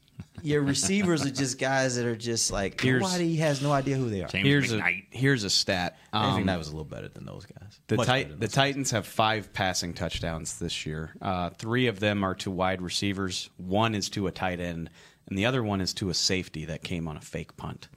[0.43, 4.09] your receivers are just guys that are just like Here's- nobody has no idea who
[4.11, 4.29] they are.
[4.29, 5.99] James Here's a here's a stat.
[6.13, 7.79] I think Um, that was a little better than those guys.
[7.87, 11.15] The, Much Tit- the those Titans have five passing touchdowns this year.
[11.23, 13.51] Uh, three of them are to wide receivers.
[13.57, 14.91] One is to a tight end,
[15.29, 17.89] and the other one is to a safety that came on a fake punt.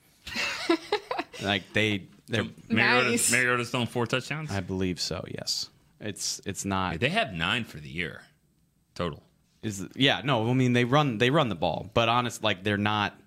[1.41, 4.51] like they They're- Mariota's, Mariota's throwing four touchdowns.
[4.51, 5.23] I believe so.
[5.27, 6.99] Yes, it's it's not.
[6.99, 8.21] They have nine for the year
[8.93, 9.23] total.
[9.65, 10.49] Is yeah no.
[10.49, 13.19] I mean they run they run the ball, but honest like they're not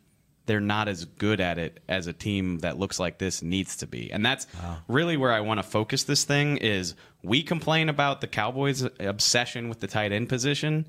[0.47, 3.87] they're not as good at it as a team that looks like this needs to
[3.87, 4.47] be, and that's
[4.87, 6.57] really where I want to focus this thing.
[6.59, 10.87] Is we complain about the Cowboys' obsession with the tight end position.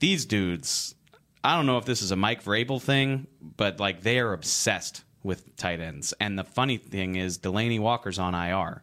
[0.00, 0.94] These dudes,
[1.44, 5.04] I don't know if this is a Mike Vrabel thing, but like they are obsessed
[5.22, 6.14] with tight ends.
[6.20, 8.82] And the funny thing is, Delanie Walker's on IR.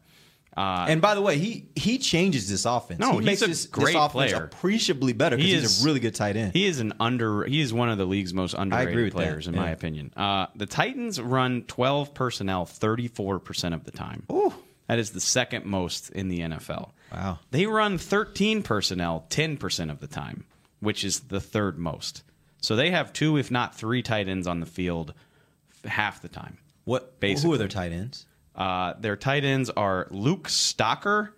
[0.57, 2.99] Uh, and by the way, he he changes this offense.
[2.99, 4.43] No, he makes this, great this offense player.
[4.45, 6.53] appreciably better because He he's a really good tight end.
[6.53, 7.43] He is an under.
[7.43, 10.13] He is one of the league's most underrated with that, players, in my opinion.
[10.15, 14.23] Uh, the Titans run twelve personnel thirty four percent of the time.
[14.31, 14.53] Ooh.
[14.87, 16.91] That is the second most in the NFL.
[17.11, 17.39] Wow.
[17.51, 20.45] They run thirteen personnel ten percent of the time,
[20.79, 22.23] which is the third most.
[22.61, 25.13] So they have two, if not three, tight ends on the field
[25.83, 26.59] half the time.
[26.85, 27.19] What?
[27.19, 27.49] Basically.
[27.49, 28.25] Who are their tight ends?
[28.55, 31.29] Uh, their tight ends are Luke Stocker,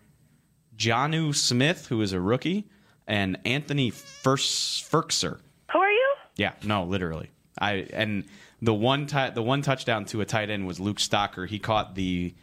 [0.77, 2.67] Jonnu Smith, who is a rookie,
[3.08, 5.39] and Anthony Furs- Firkser.
[5.71, 6.15] Who are you?
[6.36, 7.32] Yeah, no, literally.
[7.60, 8.25] I and
[8.62, 11.47] the one ti- the one touchdown to a tight end was Luke Stocker.
[11.47, 12.36] He caught the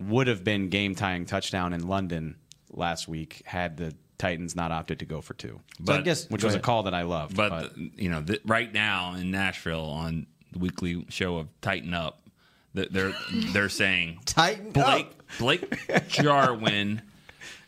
[0.00, 2.36] would have been game tying touchdown in London
[2.70, 5.60] last week had the Titans not opted to go for two.
[5.78, 7.36] But- I guess- which go was a call that I loved.
[7.36, 12.20] But, you know, th- right now in Nashville on the weekly show of Tighten Up,
[12.23, 12.23] th-
[12.74, 13.14] they're
[13.52, 15.08] they're saying Tighten Blake
[15.38, 17.02] Blake Jarwin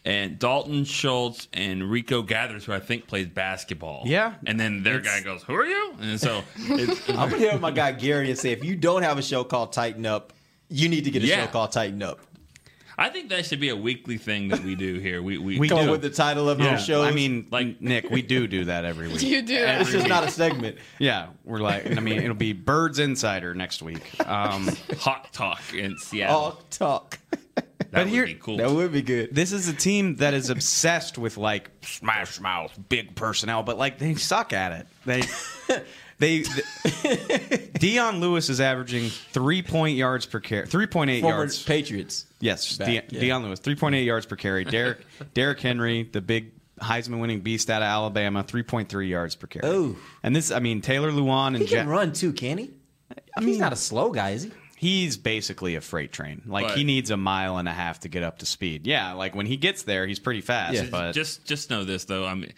[0.04, 4.02] and Dalton Schultz and Rico Gathers, who I think plays basketball.
[4.06, 4.34] Yeah.
[4.46, 7.60] and then their guy goes, "Who are you?" And so it's, I'm gonna hit up
[7.60, 10.32] my guy Gary and say if you don't have a show called Tighten Up,
[10.68, 11.44] you need to get a Yeah.
[11.46, 12.20] show called Tighten Up.
[12.98, 15.22] I think that should be a weekly thing that we do here.
[15.22, 15.90] We we, We Come do.
[15.90, 17.02] with the title of our show.
[17.02, 19.22] I mean, like Nick, we do do that every week.
[19.22, 19.54] You do.
[19.56, 20.78] It's just not a segment.
[20.98, 24.02] Yeah, we're like, I mean, it'll be Birds Insider next week.
[24.26, 26.40] Um, Hawk Talk in Seattle.
[26.40, 27.18] Hawk Talk.
[27.90, 28.56] That would be cool.
[28.58, 29.34] That would be good.
[29.34, 33.98] This is a team that is obsessed with like smash mouth, big personnel, but like
[33.98, 34.86] they suck at it.
[35.04, 35.22] They
[36.18, 36.44] they
[37.78, 41.62] Dion Lewis is averaging three point yards per carry, three point eight Former yards.
[41.62, 42.26] Patriots.
[42.40, 43.20] Yes, Back, De- yeah.
[43.20, 44.64] Dion Lewis, three point eight yards per carry.
[44.64, 49.34] Derrick Derrick Henry, the big Heisman winning beast out of Alabama, three point three yards
[49.34, 49.66] per carry.
[49.66, 49.96] Oh.
[50.22, 52.70] and this, I mean, Taylor Lewan and He can run too, can he?
[53.36, 54.52] I mean, he's not a slow guy, is he?
[54.86, 56.42] He's basically a freight train.
[56.46, 58.86] Like he needs a mile and a half to get up to speed.
[58.86, 60.74] Yeah, like when he gets there, he's pretty fast.
[60.74, 62.24] Just- but just just know this though.
[62.24, 62.52] I mean,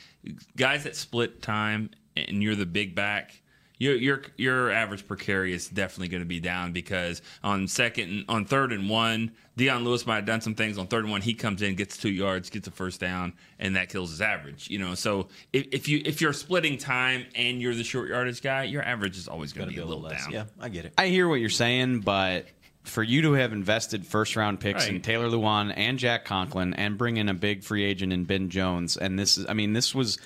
[0.57, 3.41] guys that split time and you're the big back.
[3.79, 8.11] Your your your average per carry is definitely going to be down because on second
[8.11, 10.79] and on third and one, Dion Lewis might have done some things.
[10.79, 13.77] On third and one, he comes in, gets two yards, gets a first down, and
[13.77, 14.69] that kills his average.
[14.69, 18.43] You know, so if, if you if you're splitting time and you're the short yardage
[18.43, 20.31] guy, your average is always going to be a little, down.
[20.33, 20.95] Yeah, I get it.
[20.99, 22.47] I hear what you're saying, but
[22.83, 26.99] for you to have invested first round picks in Taylor Lewan and Jack Conklin and
[26.99, 29.95] bring in a big free agent in Ben Jones, and this is, I mean, this
[29.95, 30.19] was.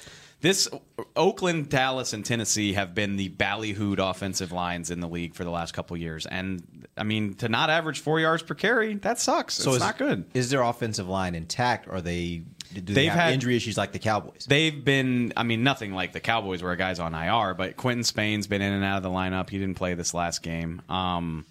[0.43, 0.69] This
[1.15, 5.51] Oakland, Dallas, and Tennessee have been the ballyhooed offensive lines in the league for the
[5.51, 9.55] last couple years, and I mean to not average four yards per carry, that sucks.
[9.55, 10.25] So it's is, not good.
[10.35, 11.87] Is their offensive line intact?
[11.87, 12.43] Or are they
[12.75, 14.47] do they They've have had- injury issues like the Cowboys?
[14.49, 18.03] They've been, I mean, nothing like the Cowboys where a guy's on IR, but Quentin
[18.03, 19.51] Spain's been in and out of the lineup.
[19.51, 20.83] He didn't play this last game.
[20.89, 21.45] Um,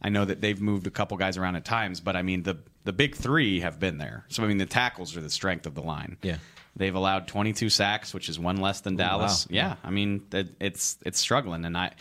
[0.00, 2.58] I know that they've moved a couple guys around at times, but I mean, the
[2.84, 4.24] the big three have been there.
[4.28, 6.16] So I mean, the tackles are the strength of the line.
[6.22, 6.36] Yeah.
[6.78, 9.46] They've allowed 22 sacks, which is one less than Dallas.
[9.50, 9.54] wow.
[9.54, 11.92] Yeah, I mean, it, it's it's struggling, and I.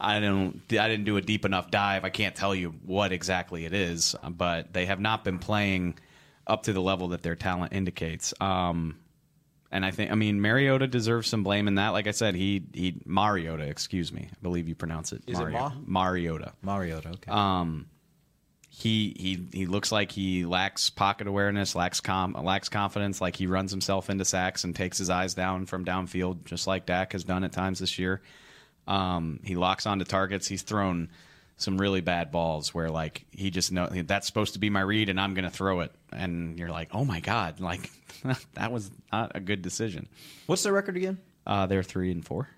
[0.00, 0.60] I don't.
[0.72, 2.04] I didn't do a deep enough dive.
[2.04, 5.96] I can't tell you what exactly it is, but they have not been playing
[6.46, 8.34] up to the level that their talent indicates.
[8.40, 8.98] Um,
[9.70, 11.90] and I think, I mean, Mariota deserves some blame in that.
[11.90, 15.22] Like I said, he he Mariota, excuse me, I believe you pronounce it.
[15.28, 15.72] Is it Mario- Ma?
[15.86, 16.52] Mariota.
[16.60, 17.08] Mariota.
[17.10, 17.30] Okay.
[17.30, 17.86] Um,
[18.76, 23.20] he he he looks like he lacks pocket awareness, lacks com lacks confidence.
[23.20, 26.84] Like he runs himself into sacks and takes his eyes down from downfield, just like
[26.84, 28.20] Dak has done at times this year.
[28.88, 30.48] Um, he locks onto targets.
[30.48, 31.08] He's thrown
[31.56, 35.08] some really bad balls where like he just know that's supposed to be my read
[35.08, 37.92] and I'm going to throw it, and you're like, oh my god, like
[38.54, 40.08] that was not a good decision.
[40.46, 41.18] What's their record again?
[41.46, 42.48] Uh, they're three and four.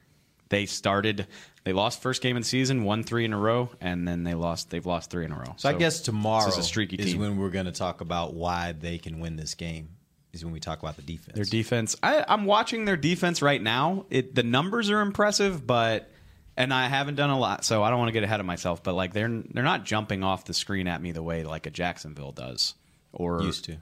[0.48, 1.26] They started.
[1.66, 4.34] They lost first game of the season, won three in a row, and then they
[4.34, 4.70] lost.
[4.70, 5.54] They've lost three in a row.
[5.56, 7.20] So, I guess tomorrow is a streaky is team.
[7.20, 9.88] when we're going to talk about why they can win this game.
[10.32, 11.34] Is when we talk about the defense.
[11.34, 11.96] Their defense.
[12.04, 14.06] I, I'm watching their defense right now.
[14.10, 16.08] It the numbers are impressive, but
[16.56, 18.84] and I haven't done a lot, so I don't want to get ahead of myself.
[18.84, 21.70] But like they're they're not jumping off the screen at me the way like a
[21.70, 22.74] Jacksonville does,
[23.12, 23.78] or Used to.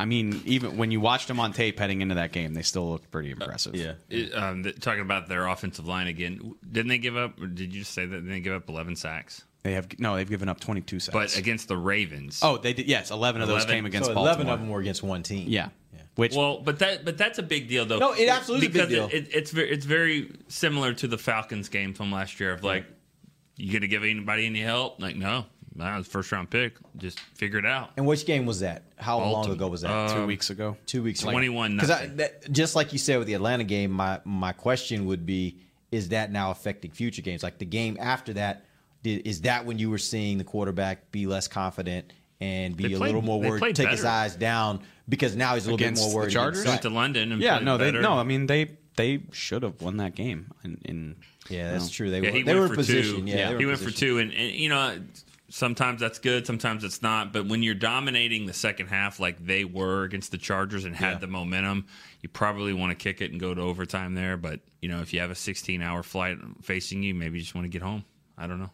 [0.00, 2.90] I mean, even when you watched them on tape heading into that game, they still
[2.90, 3.74] looked pretty impressive.
[3.74, 3.92] yeah.
[4.08, 7.40] It, um, th- talking about their offensive line again, didn't they give up?
[7.40, 9.44] Or did you just say that they give up 11 sacks?
[9.62, 10.16] They have no.
[10.16, 11.12] They've given up 22 sacks.
[11.12, 12.40] but against the Ravens.
[12.42, 12.86] oh, they did.
[12.86, 13.76] Yes, 11 of those 11.
[13.76, 14.34] came against so Baltimore.
[14.44, 15.48] 11 of them were against one team.
[15.48, 15.68] Yeah.
[16.16, 17.98] Which well, but that but that's a big deal though.
[17.98, 19.18] No, it absolutely is a big because deal.
[19.18, 22.52] It, it, it's very it's very similar to the Falcons game from last year.
[22.52, 22.84] Of like,
[23.56, 25.00] you gonna give anybody any help?
[25.00, 26.74] Like, no, that was first round pick.
[26.96, 27.90] Just figure it out.
[27.96, 28.82] And which game was that?
[28.96, 29.90] How long ago was that?
[29.90, 30.76] Uh, two weeks ago.
[30.86, 31.30] Two weeks ago.
[31.30, 32.10] 21 Because
[32.50, 35.56] just like you said with the Atlanta game, my my question would be:
[35.92, 37.42] Is that now affecting future games?
[37.42, 38.64] Like the game after that,
[39.02, 42.94] did, is that when you were seeing the quarterback be less confident and be They
[42.94, 45.84] a played- little more worried, played take his eyes down because now he's a little
[45.86, 46.32] Against bit more worried.
[46.32, 46.64] Chargers?
[46.66, 48.14] Went to London and Yeah, played no, they no.
[48.14, 50.50] I mean, they they should have won that game.
[50.64, 51.16] In, in
[51.48, 52.10] Yeah, that's you know.
[52.10, 52.10] true.
[52.10, 53.26] They Yeah, were he they were for in position.
[53.26, 53.30] two.
[53.30, 54.98] Yeah, they he in went for two, and, and you know
[55.50, 57.32] sometimes that's good, sometimes it's not.
[57.32, 61.12] But when you're dominating the second half like they were against the Chargers and had
[61.14, 61.18] Yeah.
[61.18, 61.86] the momentum,
[62.22, 64.36] you probably want to kick it and go to overtime there.
[64.36, 67.54] But you know if you have a 16 hour flight facing you, maybe you just
[67.54, 68.04] want to get home.
[68.38, 68.70] I don't know.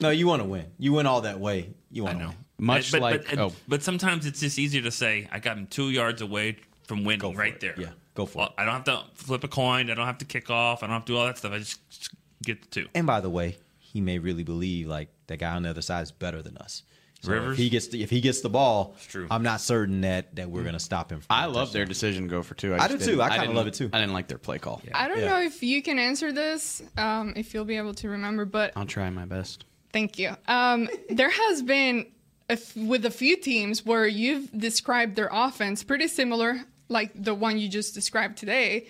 [0.00, 0.66] No, you want to win.
[0.78, 1.70] You win all that way.
[1.90, 2.28] You want to know.
[2.30, 2.36] win.
[2.58, 3.52] Much but, like- but, oh.
[3.66, 6.56] but sometimes it's just easier to say I got him two yards away
[6.86, 7.60] from winning right it.
[7.60, 7.74] there.
[7.78, 8.52] Yeah, go for Well, it.
[8.58, 9.90] I don't have to flip a coin.
[9.90, 10.82] I don't have to kick off.
[10.82, 11.52] I don't have to do all that stuff.
[11.52, 12.10] I just, just
[12.42, 12.88] get the two.
[12.94, 16.02] And by the way, he may really believe like that guy on the other side
[16.02, 16.82] is better than us.
[17.22, 17.52] So Rivers?
[17.52, 19.26] If he gets the, if he gets the ball, true.
[19.30, 21.20] I'm not certain that that we're going to stop him.
[21.20, 22.74] From I a love their decision to go for two.
[22.74, 23.22] I just do too.
[23.22, 23.88] I kinda love it too.
[23.92, 24.82] I didn't like their play call.
[24.94, 25.28] I don't Yeah.
[25.30, 28.84] know if you can answer this, um, if you'll be able to remember, but I'll
[28.86, 29.64] try my best.
[29.92, 30.36] Thank you.
[30.46, 32.06] Um, there has been
[32.50, 37.34] a f- with a few teams where you've described their offense pretty similar, like the
[37.34, 38.84] one you just described today,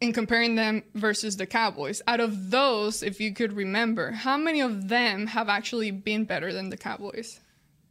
[0.00, 2.02] in comparing them versus the Cowboys.
[2.06, 6.52] Out of those, if you could remember, how many of them have actually been better
[6.52, 7.40] than the Cowboys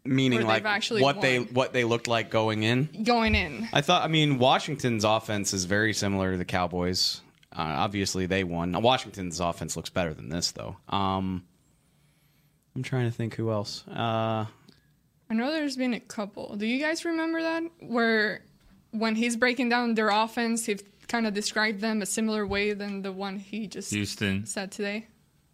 [0.07, 3.03] Meaning like actually what they what they looked like going in.
[3.03, 3.67] going in?
[3.73, 4.03] I thought.
[4.03, 7.21] I mean, Washington's offense is very similar to the Cowboys.
[7.51, 8.71] Uh, obviously, they won.
[8.81, 10.77] Washington's offense looks better than this, though.
[10.87, 11.43] Um,
[12.75, 13.83] I'm trying to think who else.
[13.87, 14.45] Uh,
[15.29, 16.55] I know there's been a couple.
[16.55, 17.63] Do you guys remember that?
[17.79, 18.43] Where
[18.91, 23.01] when he's breaking down their offense, he kind of described them a similar way than
[23.01, 24.45] the one he just Houston.
[24.45, 25.07] said today.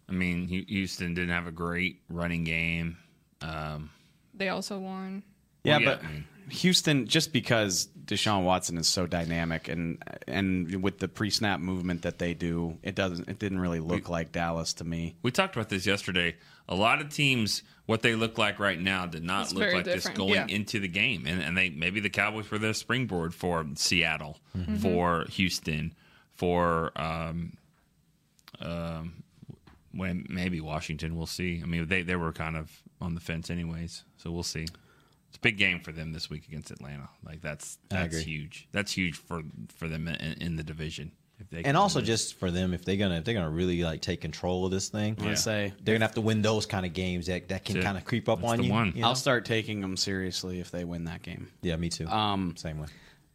[0.08, 2.96] I mean, Houston didn't have a great running game.
[3.40, 3.90] Um,
[4.34, 5.22] They also won.
[5.62, 10.02] yeah, Well, yeah, but I mean- Houston, just because Deshaun Watson is so dynamic and
[10.26, 13.28] and with the pre-snap movement that they do, it doesn't.
[13.28, 15.14] It didn't really look like Dallas to me.
[15.22, 16.36] we talked about this yesterday.
[16.68, 19.74] A lot of teams, what they look like right now, did not It's look very
[19.76, 20.46] like this going yeah.
[20.48, 21.26] into the game.
[21.26, 24.76] And, and they maybe the Cowboys were the springboard for Seattle, Mm-hmm.
[24.76, 25.94] for Houston,
[26.34, 27.52] for um,
[28.60, 29.22] um,
[29.92, 31.16] when maybe Washington.
[31.16, 31.60] We'll see.
[31.62, 34.66] I mean, they they were kind of on the fence anyways, so we'll see.
[35.34, 37.08] It's a big game for them this week against Atlanta.
[37.26, 38.68] Like that's that's huge.
[38.70, 39.42] That's huge for
[39.74, 41.10] for them in, in the division.
[41.40, 42.06] If they And also win.
[42.06, 44.90] just for them, if they're gonna if they're gonna really like take control of this
[44.90, 47.82] thing, I say they're gonna have to win those kind of games that, that can
[47.82, 48.72] kind of creep up That's on the you.
[48.72, 48.92] one.
[48.94, 49.08] you know?
[49.08, 51.48] I'll start taking them seriously if they win that game.
[51.62, 52.06] yeah, me too.
[52.06, 52.86] Um, Same way.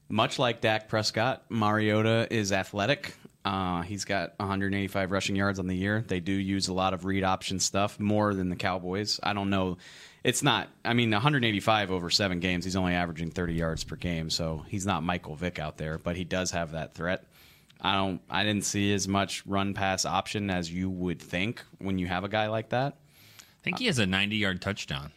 [0.07, 3.13] much like Dak Prescott, Mariota is athletic.
[3.43, 6.03] Uh, he's got 185 rushing yards on the year.
[6.07, 9.19] They do use a lot of read option stuff more than the Cowboys.
[9.23, 9.77] I don't know.
[10.23, 10.69] It's not.
[10.83, 12.65] I mean, 185 over seven games.
[12.65, 15.97] He's only averaging 30 yards per game, so he's not Michael Vick out there.
[15.97, 17.25] But he does have that threat.
[17.81, 18.21] I don't.
[18.29, 22.23] I didn't see as much run pass option as you would think when you have
[22.23, 22.97] a guy like that.
[23.39, 25.11] I think he has a 90 yard touchdown.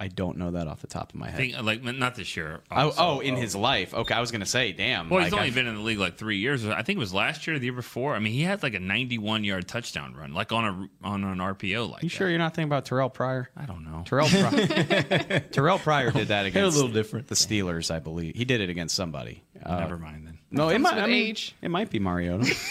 [0.00, 1.36] I don't know that off the top of my head.
[1.36, 2.60] think like not this year.
[2.70, 3.92] oh, oh, in his life.
[3.92, 5.08] Okay, I was gonna say, damn.
[5.10, 6.64] Well, he's like, only I- been in the league like three years.
[6.66, 8.14] I think it was last year, or the year before.
[8.14, 11.38] I mean, he had like a 91 yard touchdown run, like on a on an
[11.38, 11.90] RPO.
[11.90, 13.50] Like You sure you're not thinking about Terrelle Pryor?
[13.56, 14.04] I don't know.
[14.06, 17.28] Terrelle Pryor, Terrelle Pryor did that They're a little different.
[17.28, 18.34] the Steelers, I believe.
[18.36, 19.42] He did it against somebody.
[19.62, 20.38] Uh, Never mind then.
[20.50, 20.94] No, it might.
[20.94, 21.54] I mean, age.
[21.60, 22.54] it might be Mariota.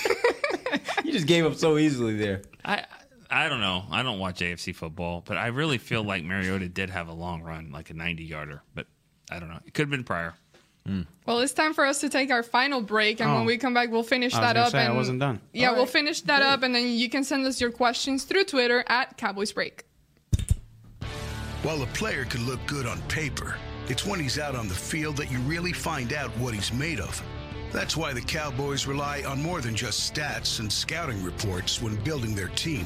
[1.03, 2.41] You just gave up so easily there.
[2.65, 2.83] I
[3.29, 3.83] I don't know.
[3.91, 7.41] I don't watch AFC football, but I really feel like Mariota did have a long
[7.43, 8.61] run, like a 90 yarder.
[8.73, 8.87] But
[9.29, 9.59] I don't know.
[9.65, 10.33] It could have been Pryor.
[11.25, 13.35] Well, it's time for us to take our final break, and Oh.
[13.35, 14.71] when we come back, we'll finish I that gonna up.
[14.71, 15.41] say, I wasn't done.
[15.51, 18.45] Yeah, All we'll finish that up, and then you can send us your questions through
[18.45, 19.83] Twitter at Cowboys Break.
[21.63, 23.57] While a player can look good on paper,
[23.89, 27.01] it's when he's out on the field that you really find out what he's made
[27.01, 27.21] of.
[27.73, 32.33] That's why the Cowboys rely on more than just stats and scouting reports when building
[32.33, 32.85] their team.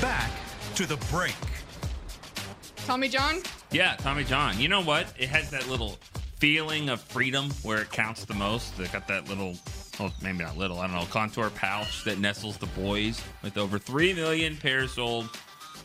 [0.00, 0.30] Back
[0.76, 1.34] to the break.
[2.86, 3.36] Tommy John?
[3.70, 4.58] Yeah, Tommy John.
[4.58, 5.12] You know what?
[5.18, 5.98] It has that little
[6.38, 8.76] feeling of freedom where it counts the most.
[8.78, 9.54] They got that little,
[9.98, 13.78] well, maybe not little, I don't know, contour pouch that nestles the boys with over
[13.78, 15.28] 3 million pairs sold.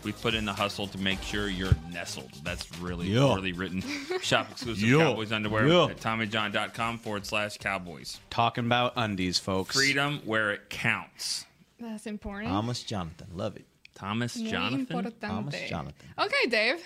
[0.03, 2.31] We put in the hustle to make sure you're nestled.
[2.43, 3.21] That's really Yeah.
[3.21, 3.81] poorly written.
[4.21, 4.99] Shop exclusive Yeah.
[4.99, 5.85] Cowboys underwear Yeah.
[5.87, 8.19] at TommyJohn.com forward slash Cowboys.
[8.29, 9.75] Talking about undies, folks.
[9.75, 11.45] Freedom where it counts.
[11.79, 12.49] That's important.
[12.49, 13.27] Thomas Jonathan.
[13.35, 13.65] Love it.
[13.95, 14.85] Thomas Muy Jonathan.
[14.85, 15.19] importante.
[15.27, 16.07] Thomas Jonathan.
[16.19, 16.77] Okay, Dave.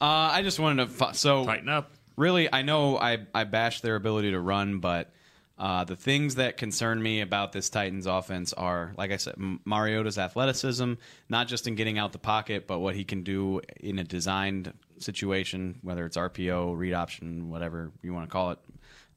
[0.00, 1.92] Uh, I just wanted to fu- so tighten up.
[2.16, 5.10] Really, I know I I bash their ability to run, but
[5.58, 9.34] uh, the things that concern me about this Titans offense are, like I said,
[9.66, 10.94] Mariota's athleticism,
[11.28, 14.72] not just in getting out the pocket, but what he can do in a designed
[14.98, 18.58] situation, whether it's RPO, read option, whatever you want to call it.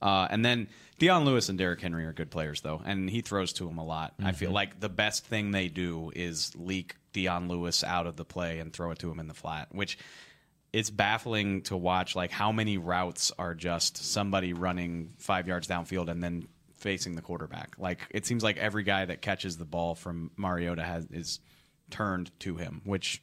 [0.04, 0.68] Uh, and then
[0.99, 3.86] Dion Lewis and Derrick Henry are good players, though, and he throws to him a
[3.86, 4.14] lot.
[4.22, 4.56] I feel Mhm.
[4.56, 8.72] like the best thing they do is leak Dion Lewis out of the play and
[8.74, 9.97] throw it to him in the flat, which
[10.74, 16.10] it's baffling to watch like how many routes are just somebody running five yards downfield
[16.10, 17.76] and then facing the quarterback.
[17.78, 21.39] Like it seems like every guy that catches the ball from Mariota has is
[21.91, 23.22] turned to him, which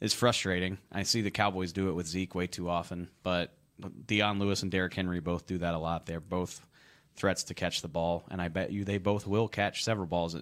[0.00, 0.78] is frustrating.
[0.92, 3.56] I see the Cowboys do it with Zeke way too often, but
[4.06, 6.06] Dion Lewis and Derrick Henry both do that a lot.
[6.06, 6.60] They're both
[7.16, 10.36] threats to catch the ball, and I bet you they both will catch several balls.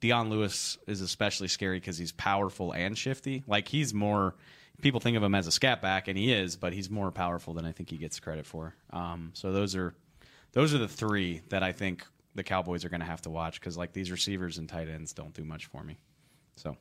[0.00, 3.44] Dion Lewis is especially scary because he's powerful and shifty.
[3.46, 4.34] Like he's more
[4.80, 7.54] people think of him as a scat back, and he is, but he's more powerful
[7.54, 8.74] than I think he gets credit for.
[8.90, 9.94] Um, so those are
[10.52, 13.60] those are the three that I think the Cowboys are going to have to watch
[13.60, 15.96] because like these receivers and tight ends don't do much for me.
[16.56, 16.76] So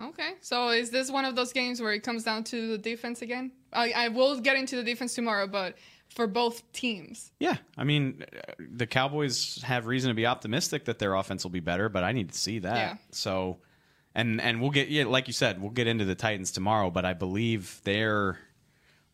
[0.00, 3.22] Okay, so is this one of those games where it comes down to the defense
[3.22, 3.52] again?
[3.72, 5.76] I, I will get into the defense tomorrow, but
[6.08, 7.32] for both teams.
[7.40, 8.24] yeah, I mean
[8.58, 12.12] the Cowboys have reason to be optimistic that their offense will be better, but I
[12.12, 12.76] need to see that.
[12.76, 12.96] Yeah.
[13.10, 13.58] So.
[14.14, 17.06] And and we'll get yeah, like you said, we'll get into the Titans tomorrow, but
[17.06, 18.38] I believe they're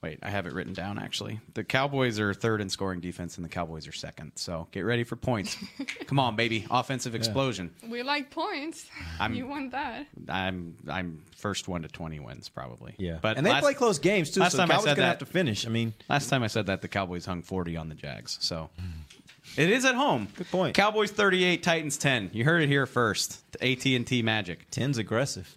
[0.00, 1.40] Wait, I have it written down actually.
[1.54, 4.32] The Cowboys are third in scoring defense and the Cowboys are second.
[4.36, 5.56] So get ready for points.
[6.06, 6.66] Come on, baby.
[6.70, 7.72] Offensive explosion.
[7.88, 8.86] We like points.
[9.18, 10.06] I'm- you want that?
[10.28, 12.94] I'm I'm first one to twenty wins probably.
[12.98, 13.18] Yeah.
[13.20, 14.96] But And they last- play close games, too, Last so the time I Cowboys said
[14.96, 15.66] gonna that, have to finish.
[15.66, 18.38] I mean, last time I said that the Cowboys hung forty on the Jags.
[18.40, 19.60] So hmm.
[19.60, 20.28] it is at home.
[20.36, 20.76] Good point.
[20.76, 22.30] Cowboys thirty eight, Titans ten.
[22.32, 23.42] You heard it here first.
[23.60, 24.70] AT and T Magic.
[24.70, 25.56] 10's aggressive.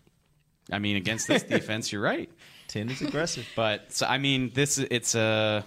[0.71, 2.29] I mean, against this defense, you're right.
[2.71, 3.45] 10 is aggressive.
[3.55, 5.65] But so, I mean, this it's a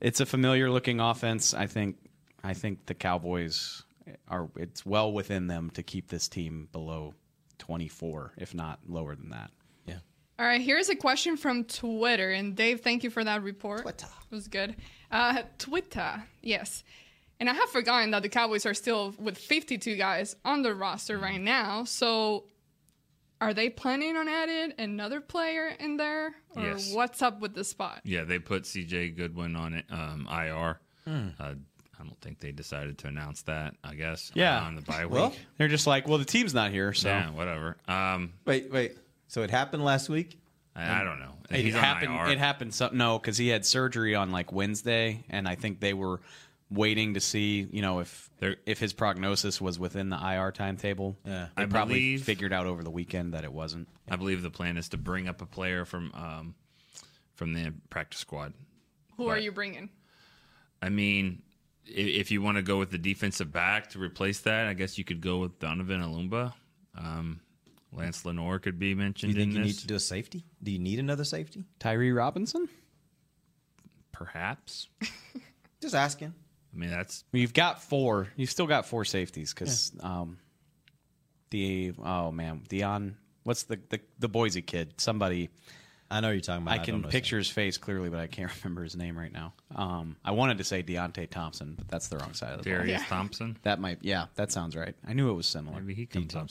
[0.00, 1.54] it's a familiar looking offense.
[1.54, 1.96] I think
[2.42, 3.82] I think the Cowboys
[4.28, 7.14] are it's well within them to keep this team below
[7.58, 9.50] 24, if not lower than that.
[9.86, 9.98] Yeah.
[10.38, 12.30] All right, here's a question from Twitter.
[12.30, 13.82] And Dave, thank you for that report.
[13.82, 14.06] Twitter.
[14.30, 14.76] It was good.
[15.10, 16.82] Uh, Twitter, yes.
[17.38, 21.18] And I have forgotten that the Cowboys are still with 52 guys on the roster
[21.18, 21.84] right now.
[21.84, 22.44] So
[23.40, 26.92] are they planning on adding another player in there, or Yes.
[26.94, 28.00] what's up with the spot?
[28.04, 30.80] Yeah, they put CJ Goodwin on it, um, IR.
[31.04, 31.28] Hmm.
[31.38, 31.54] Uh,
[31.98, 33.74] I don't think they decided to announce that.
[33.82, 34.30] I guess.
[34.34, 34.60] Yeah.
[34.60, 35.12] on the bye week.
[35.14, 37.76] Well, they're just like, well, the team's not here, so yeah, whatever.
[37.88, 38.96] Um, wait, wait.
[39.28, 40.38] So it happened last week?
[40.74, 41.32] I, I don't know.
[41.50, 42.12] It He's on happened.
[42.14, 42.28] IR.
[42.32, 42.74] It happened.
[42.74, 46.20] Some, no, because he had surgery on like Wednesday, and I think they were
[46.70, 51.16] waiting to see, you know, if if his prognosis was within the IR timetable.
[51.24, 53.88] Yeah, they I probably believe- figured out over the weekend that it wasn't.
[54.08, 56.54] I believe the plan is to bring up a player from um,
[57.34, 58.52] from the practice squad.
[59.16, 59.90] Who are you bringing?
[60.82, 61.42] I mean,
[61.88, 64.98] i- if you want to go with the defensive back to replace that, I guess
[64.98, 66.52] you could go with Donovan Olumba.
[66.96, 67.40] Um,
[67.92, 70.44] Lance Lenoir could be Do you mentioned think in you need to do a safety?
[70.62, 71.64] Do you need another safety?
[71.78, 72.68] Tyree Robinson,
[74.12, 74.88] perhaps.
[75.80, 76.34] Just asking.
[76.76, 78.28] I mean, that's You've got four.
[78.36, 80.38] You've still got four safeties because um,
[81.50, 83.16] the oh man, Dion.
[83.44, 84.94] What's the, the the Boise kid?
[84.98, 85.50] Somebody.
[86.08, 86.78] I know you're talking about.
[86.78, 88.94] I I can don't know his picture his face clearly, but I can't remember his
[88.96, 89.54] name right now.
[89.74, 92.78] Um, I wanted to say Deonte Thompson, but that's the wrong side of the ball.
[92.80, 93.56] Darian Thompson.
[93.62, 94.94] That might, yeah, that sounds right.
[95.06, 95.80] I knew it was similar.
[95.80, 96.48] Maybe he comes up.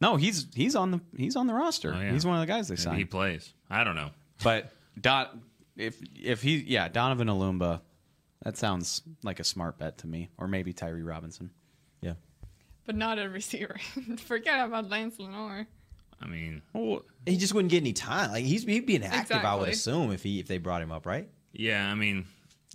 [0.00, 1.94] No, he's he's on the he's on the roster.
[1.94, 2.12] Oh, yeah.
[2.12, 2.98] He's one of the guys they Maybe signed.
[2.98, 3.52] he plays.
[3.70, 4.10] I don't know.
[4.42, 5.42] But Don,
[5.76, 7.80] if if he yeah Donovan Olumba,
[8.46, 10.28] that sounds like a smart bet to me.
[10.38, 11.50] Or maybe Tyree Robinson.
[12.00, 12.12] Yeah.
[12.84, 13.74] But not a receiver.
[14.18, 15.66] Forget about Lance Lenoir.
[16.22, 16.62] I mean,
[17.26, 18.30] he just wouldn't get any time.
[18.30, 19.38] Like he's he'd be inactive.
[19.38, 21.28] I would assume if he if they brought him up, right?
[21.52, 22.24] Yeah, I mean,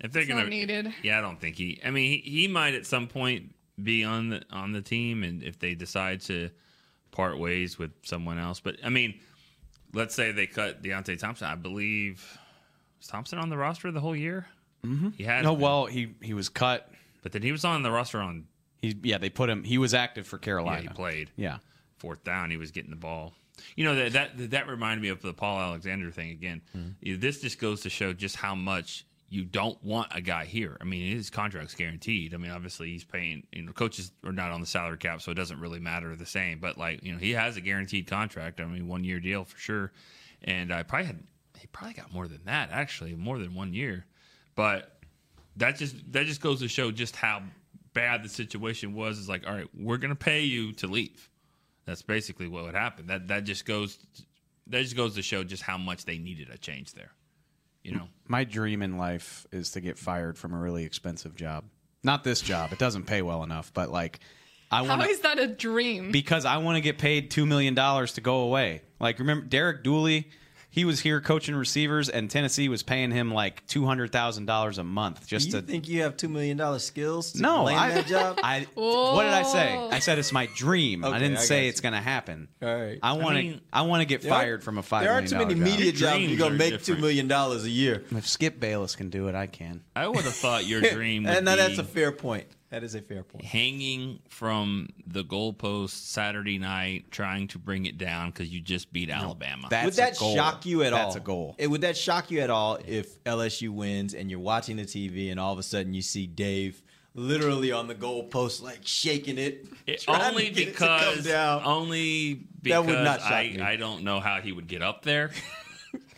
[0.04, 0.94] if they're It's gonna not needed.
[1.04, 1.80] yeah, I don't think he.
[1.86, 5.42] I mean, he, he might at some point be on the on the team, and
[5.42, 6.50] if they decide to
[7.12, 9.20] part ways with someone else, but I mean,
[9.94, 11.48] let's say they cut Deonte Thompson.
[11.48, 12.38] I believe
[13.00, 14.46] was Thompson on the roster the whole year.
[14.86, 15.10] Mm-hmm.
[15.18, 15.54] He had no.
[15.54, 16.90] Well, he he was cut,
[17.24, 18.46] but then he was on the roster on.
[18.82, 19.64] He yeah, they put him.
[19.64, 20.82] He was active for Yeah, Carolina.
[20.82, 21.30] he played.
[21.36, 21.58] Yeah.
[21.98, 23.34] fourth down, he was getting the ball.
[23.76, 26.62] You know that that that reminded me of the Paul Alexander thing again.
[27.00, 30.76] You- This just goes to show just how much you don't want a guy here.
[30.82, 32.34] I mean, his contract's guaranteed.
[32.34, 33.46] I mean, obviously he's paying.
[33.54, 36.26] You know, coaches are not on the salary cap, so it doesn't really matter the
[36.26, 36.60] same.
[36.60, 38.60] But like, you know, he has a guaranteed contract.
[38.60, 39.92] I mean, one year deal for sure.
[40.44, 41.24] And I probably had
[41.60, 44.06] he probably got more than that actually, more than one year.
[44.56, 44.98] But
[45.58, 47.44] that just that just goes to show just how
[47.94, 49.18] bad the situation was.
[49.18, 51.30] Is like, all right, we're gonna pay you to leave.
[51.86, 53.08] That's basically what would happen.
[53.08, 53.98] That that just goes
[54.68, 57.12] that just goes to show just how much they needed a change there.
[57.84, 61.64] You know, My dream in life is to get fired from a really expensive job.
[62.04, 63.74] Not this job; it doesn't pay well enough.
[63.74, 64.20] But like,
[64.70, 66.12] I How want is that a dream?
[66.12, 68.84] because I want to get paid two million dollars to go away.
[69.00, 70.30] Like, remember Derek Dooley?
[70.74, 74.78] He was here coaching receivers, and Tennessee was paying him like two hundred thousand dollars
[74.78, 75.58] a month just to.
[75.58, 75.68] you to.
[75.68, 77.34] think you have two million dollar skills?
[77.34, 78.40] To no, land I, that job.
[78.44, 79.76] I what did I say?
[79.78, 81.04] I said it's my dream.
[81.04, 82.48] I didn't I say it's going to happen.
[82.62, 82.98] All right.
[83.04, 83.44] I want to.
[83.44, 85.56] mean, I want to get There are- fired from a five There aren't too many
[85.56, 85.64] job.
[85.64, 87.02] media jobs Dreams you're gonna make two different.
[87.02, 88.04] million dollars a year.
[88.12, 89.84] If Skip Bayless can do it, I can.
[89.94, 92.46] I would have thought your dream would and now that's a fair point.
[92.72, 93.44] That is a fair point.
[93.44, 99.10] hanging from the goalpost Saturday night, trying to bring it down because you just beat
[99.10, 99.68] Alabama.
[99.70, 101.00] That's would that shock you at all?
[101.00, 101.56] That's a goal.
[101.58, 105.32] It, would that shock you at all if LSU wins and you're watching the TV
[105.32, 106.82] and all of a sudden you see Dave
[107.14, 109.68] literally on the goalpost, like shaking it?
[109.86, 111.64] It- only to get it to come because down?
[111.66, 113.60] only because That would not shock I, me.
[113.62, 115.32] I don't know how he would get up there.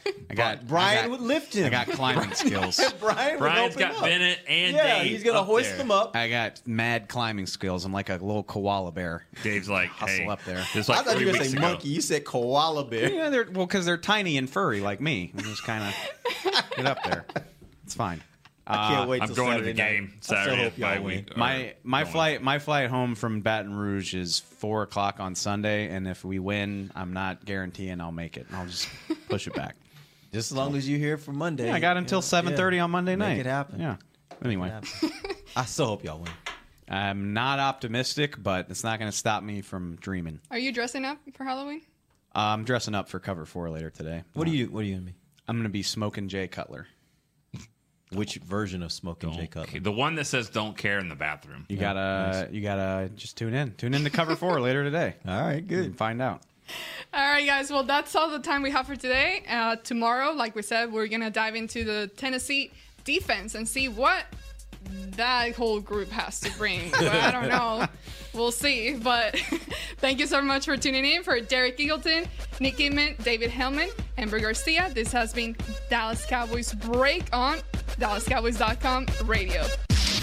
[0.29, 1.65] I got Brian I got, would lift him.
[1.65, 2.79] I got climbing skills.
[2.99, 4.03] Brian would Brian's open got up.
[4.03, 5.77] Bennett and yeah, Dave he's gonna up hoist there.
[5.77, 6.15] them up.
[6.15, 7.85] I got mad climbing skills.
[7.85, 9.25] I'm like a little koala bear.
[9.43, 10.63] Dave's like, Hustle hey, up there.
[10.73, 11.61] This I like thought three you were gonna say ago.
[11.61, 11.89] monkey.
[11.89, 13.11] You said koala bear.
[13.11, 15.31] Yeah, they're well because they're tiny and furry like me.
[15.37, 17.25] I'm just kind of get up there.
[17.85, 18.21] It's fine.
[18.65, 19.21] I can't uh, wait.
[19.21, 19.75] I'm till going to the night.
[19.75, 21.05] game I Saturday hope y'all bye win.
[21.17, 21.37] week.
[21.37, 22.13] My my going.
[22.13, 26.39] flight my flight home from Baton Rouge is four o'clock on Sunday, and if we
[26.39, 28.47] win, I'm not guaranteeing I'll make it.
[28.53, 28.87] I'll just
[29.27, 29.75] push it back.
[30.33, 31.67] Just as long as you're here for Monday.
[31.67, 32.21] Yeah, I got until Yeah.
[32.23, 33.27] seven thirty on Monday night.
[33.29, 33.45] Make night.
[33.45, 33.79] it happen.
[33.79, 33.95] Yeah.
[34.43, 34.73] Anyway,
[35.55, 36.31] I still hope y'all win.
[36.89, 40.39] I'm not optimistic, but it's not going to stop me from dreaming.
[40.51, 41.81] Are you dressing up for Halloween?
[42.35, 44.23] I'm dressing up for cover four later today.
[44.33, 44.67] What are you?
[44.67, 45.15] What are you gonna be?
[45.47, 46.87] I'm going to be smoking Jay Cutler.
[48.11, 49.79] Which version of smoking Jay Cutler?
[49.79, 51.65] The one that says "Don't care" in the bathroom.
[51.69, 53.73] You gotta, you gotta just tune in.
[53.75, 55.15] Tune in to cover four later today.
[55.27, 55.85] All right, good.
[55.85, 56.41] And find out.
[57.13, 57.69] All right, guys.
[57.71, 59.43] Well, that's all the time we have for today.
[59.49, 62.71] Uh, tomorrow, like we said, we're gonna dive into the Tennessee
[63.03, 64.25] defense and see what
[65.15, 66.91] that whole group has to bring.
[66.91, 67.85] Well, I don't know.
[68.33, 68.95] We'll see.
[68.95, 69.37] But
[69.97, 71.23] thank you so much for tuning in.
[71.23, 72.27] For Derek Eagleton,
[72.59, 75.55] Nick Eatman, David Helman, Amber Garcia, this has been
[75.89, 77.59] Dallas Cowboys Break on
[77.99, 79.63] DallasCowboys.com radio.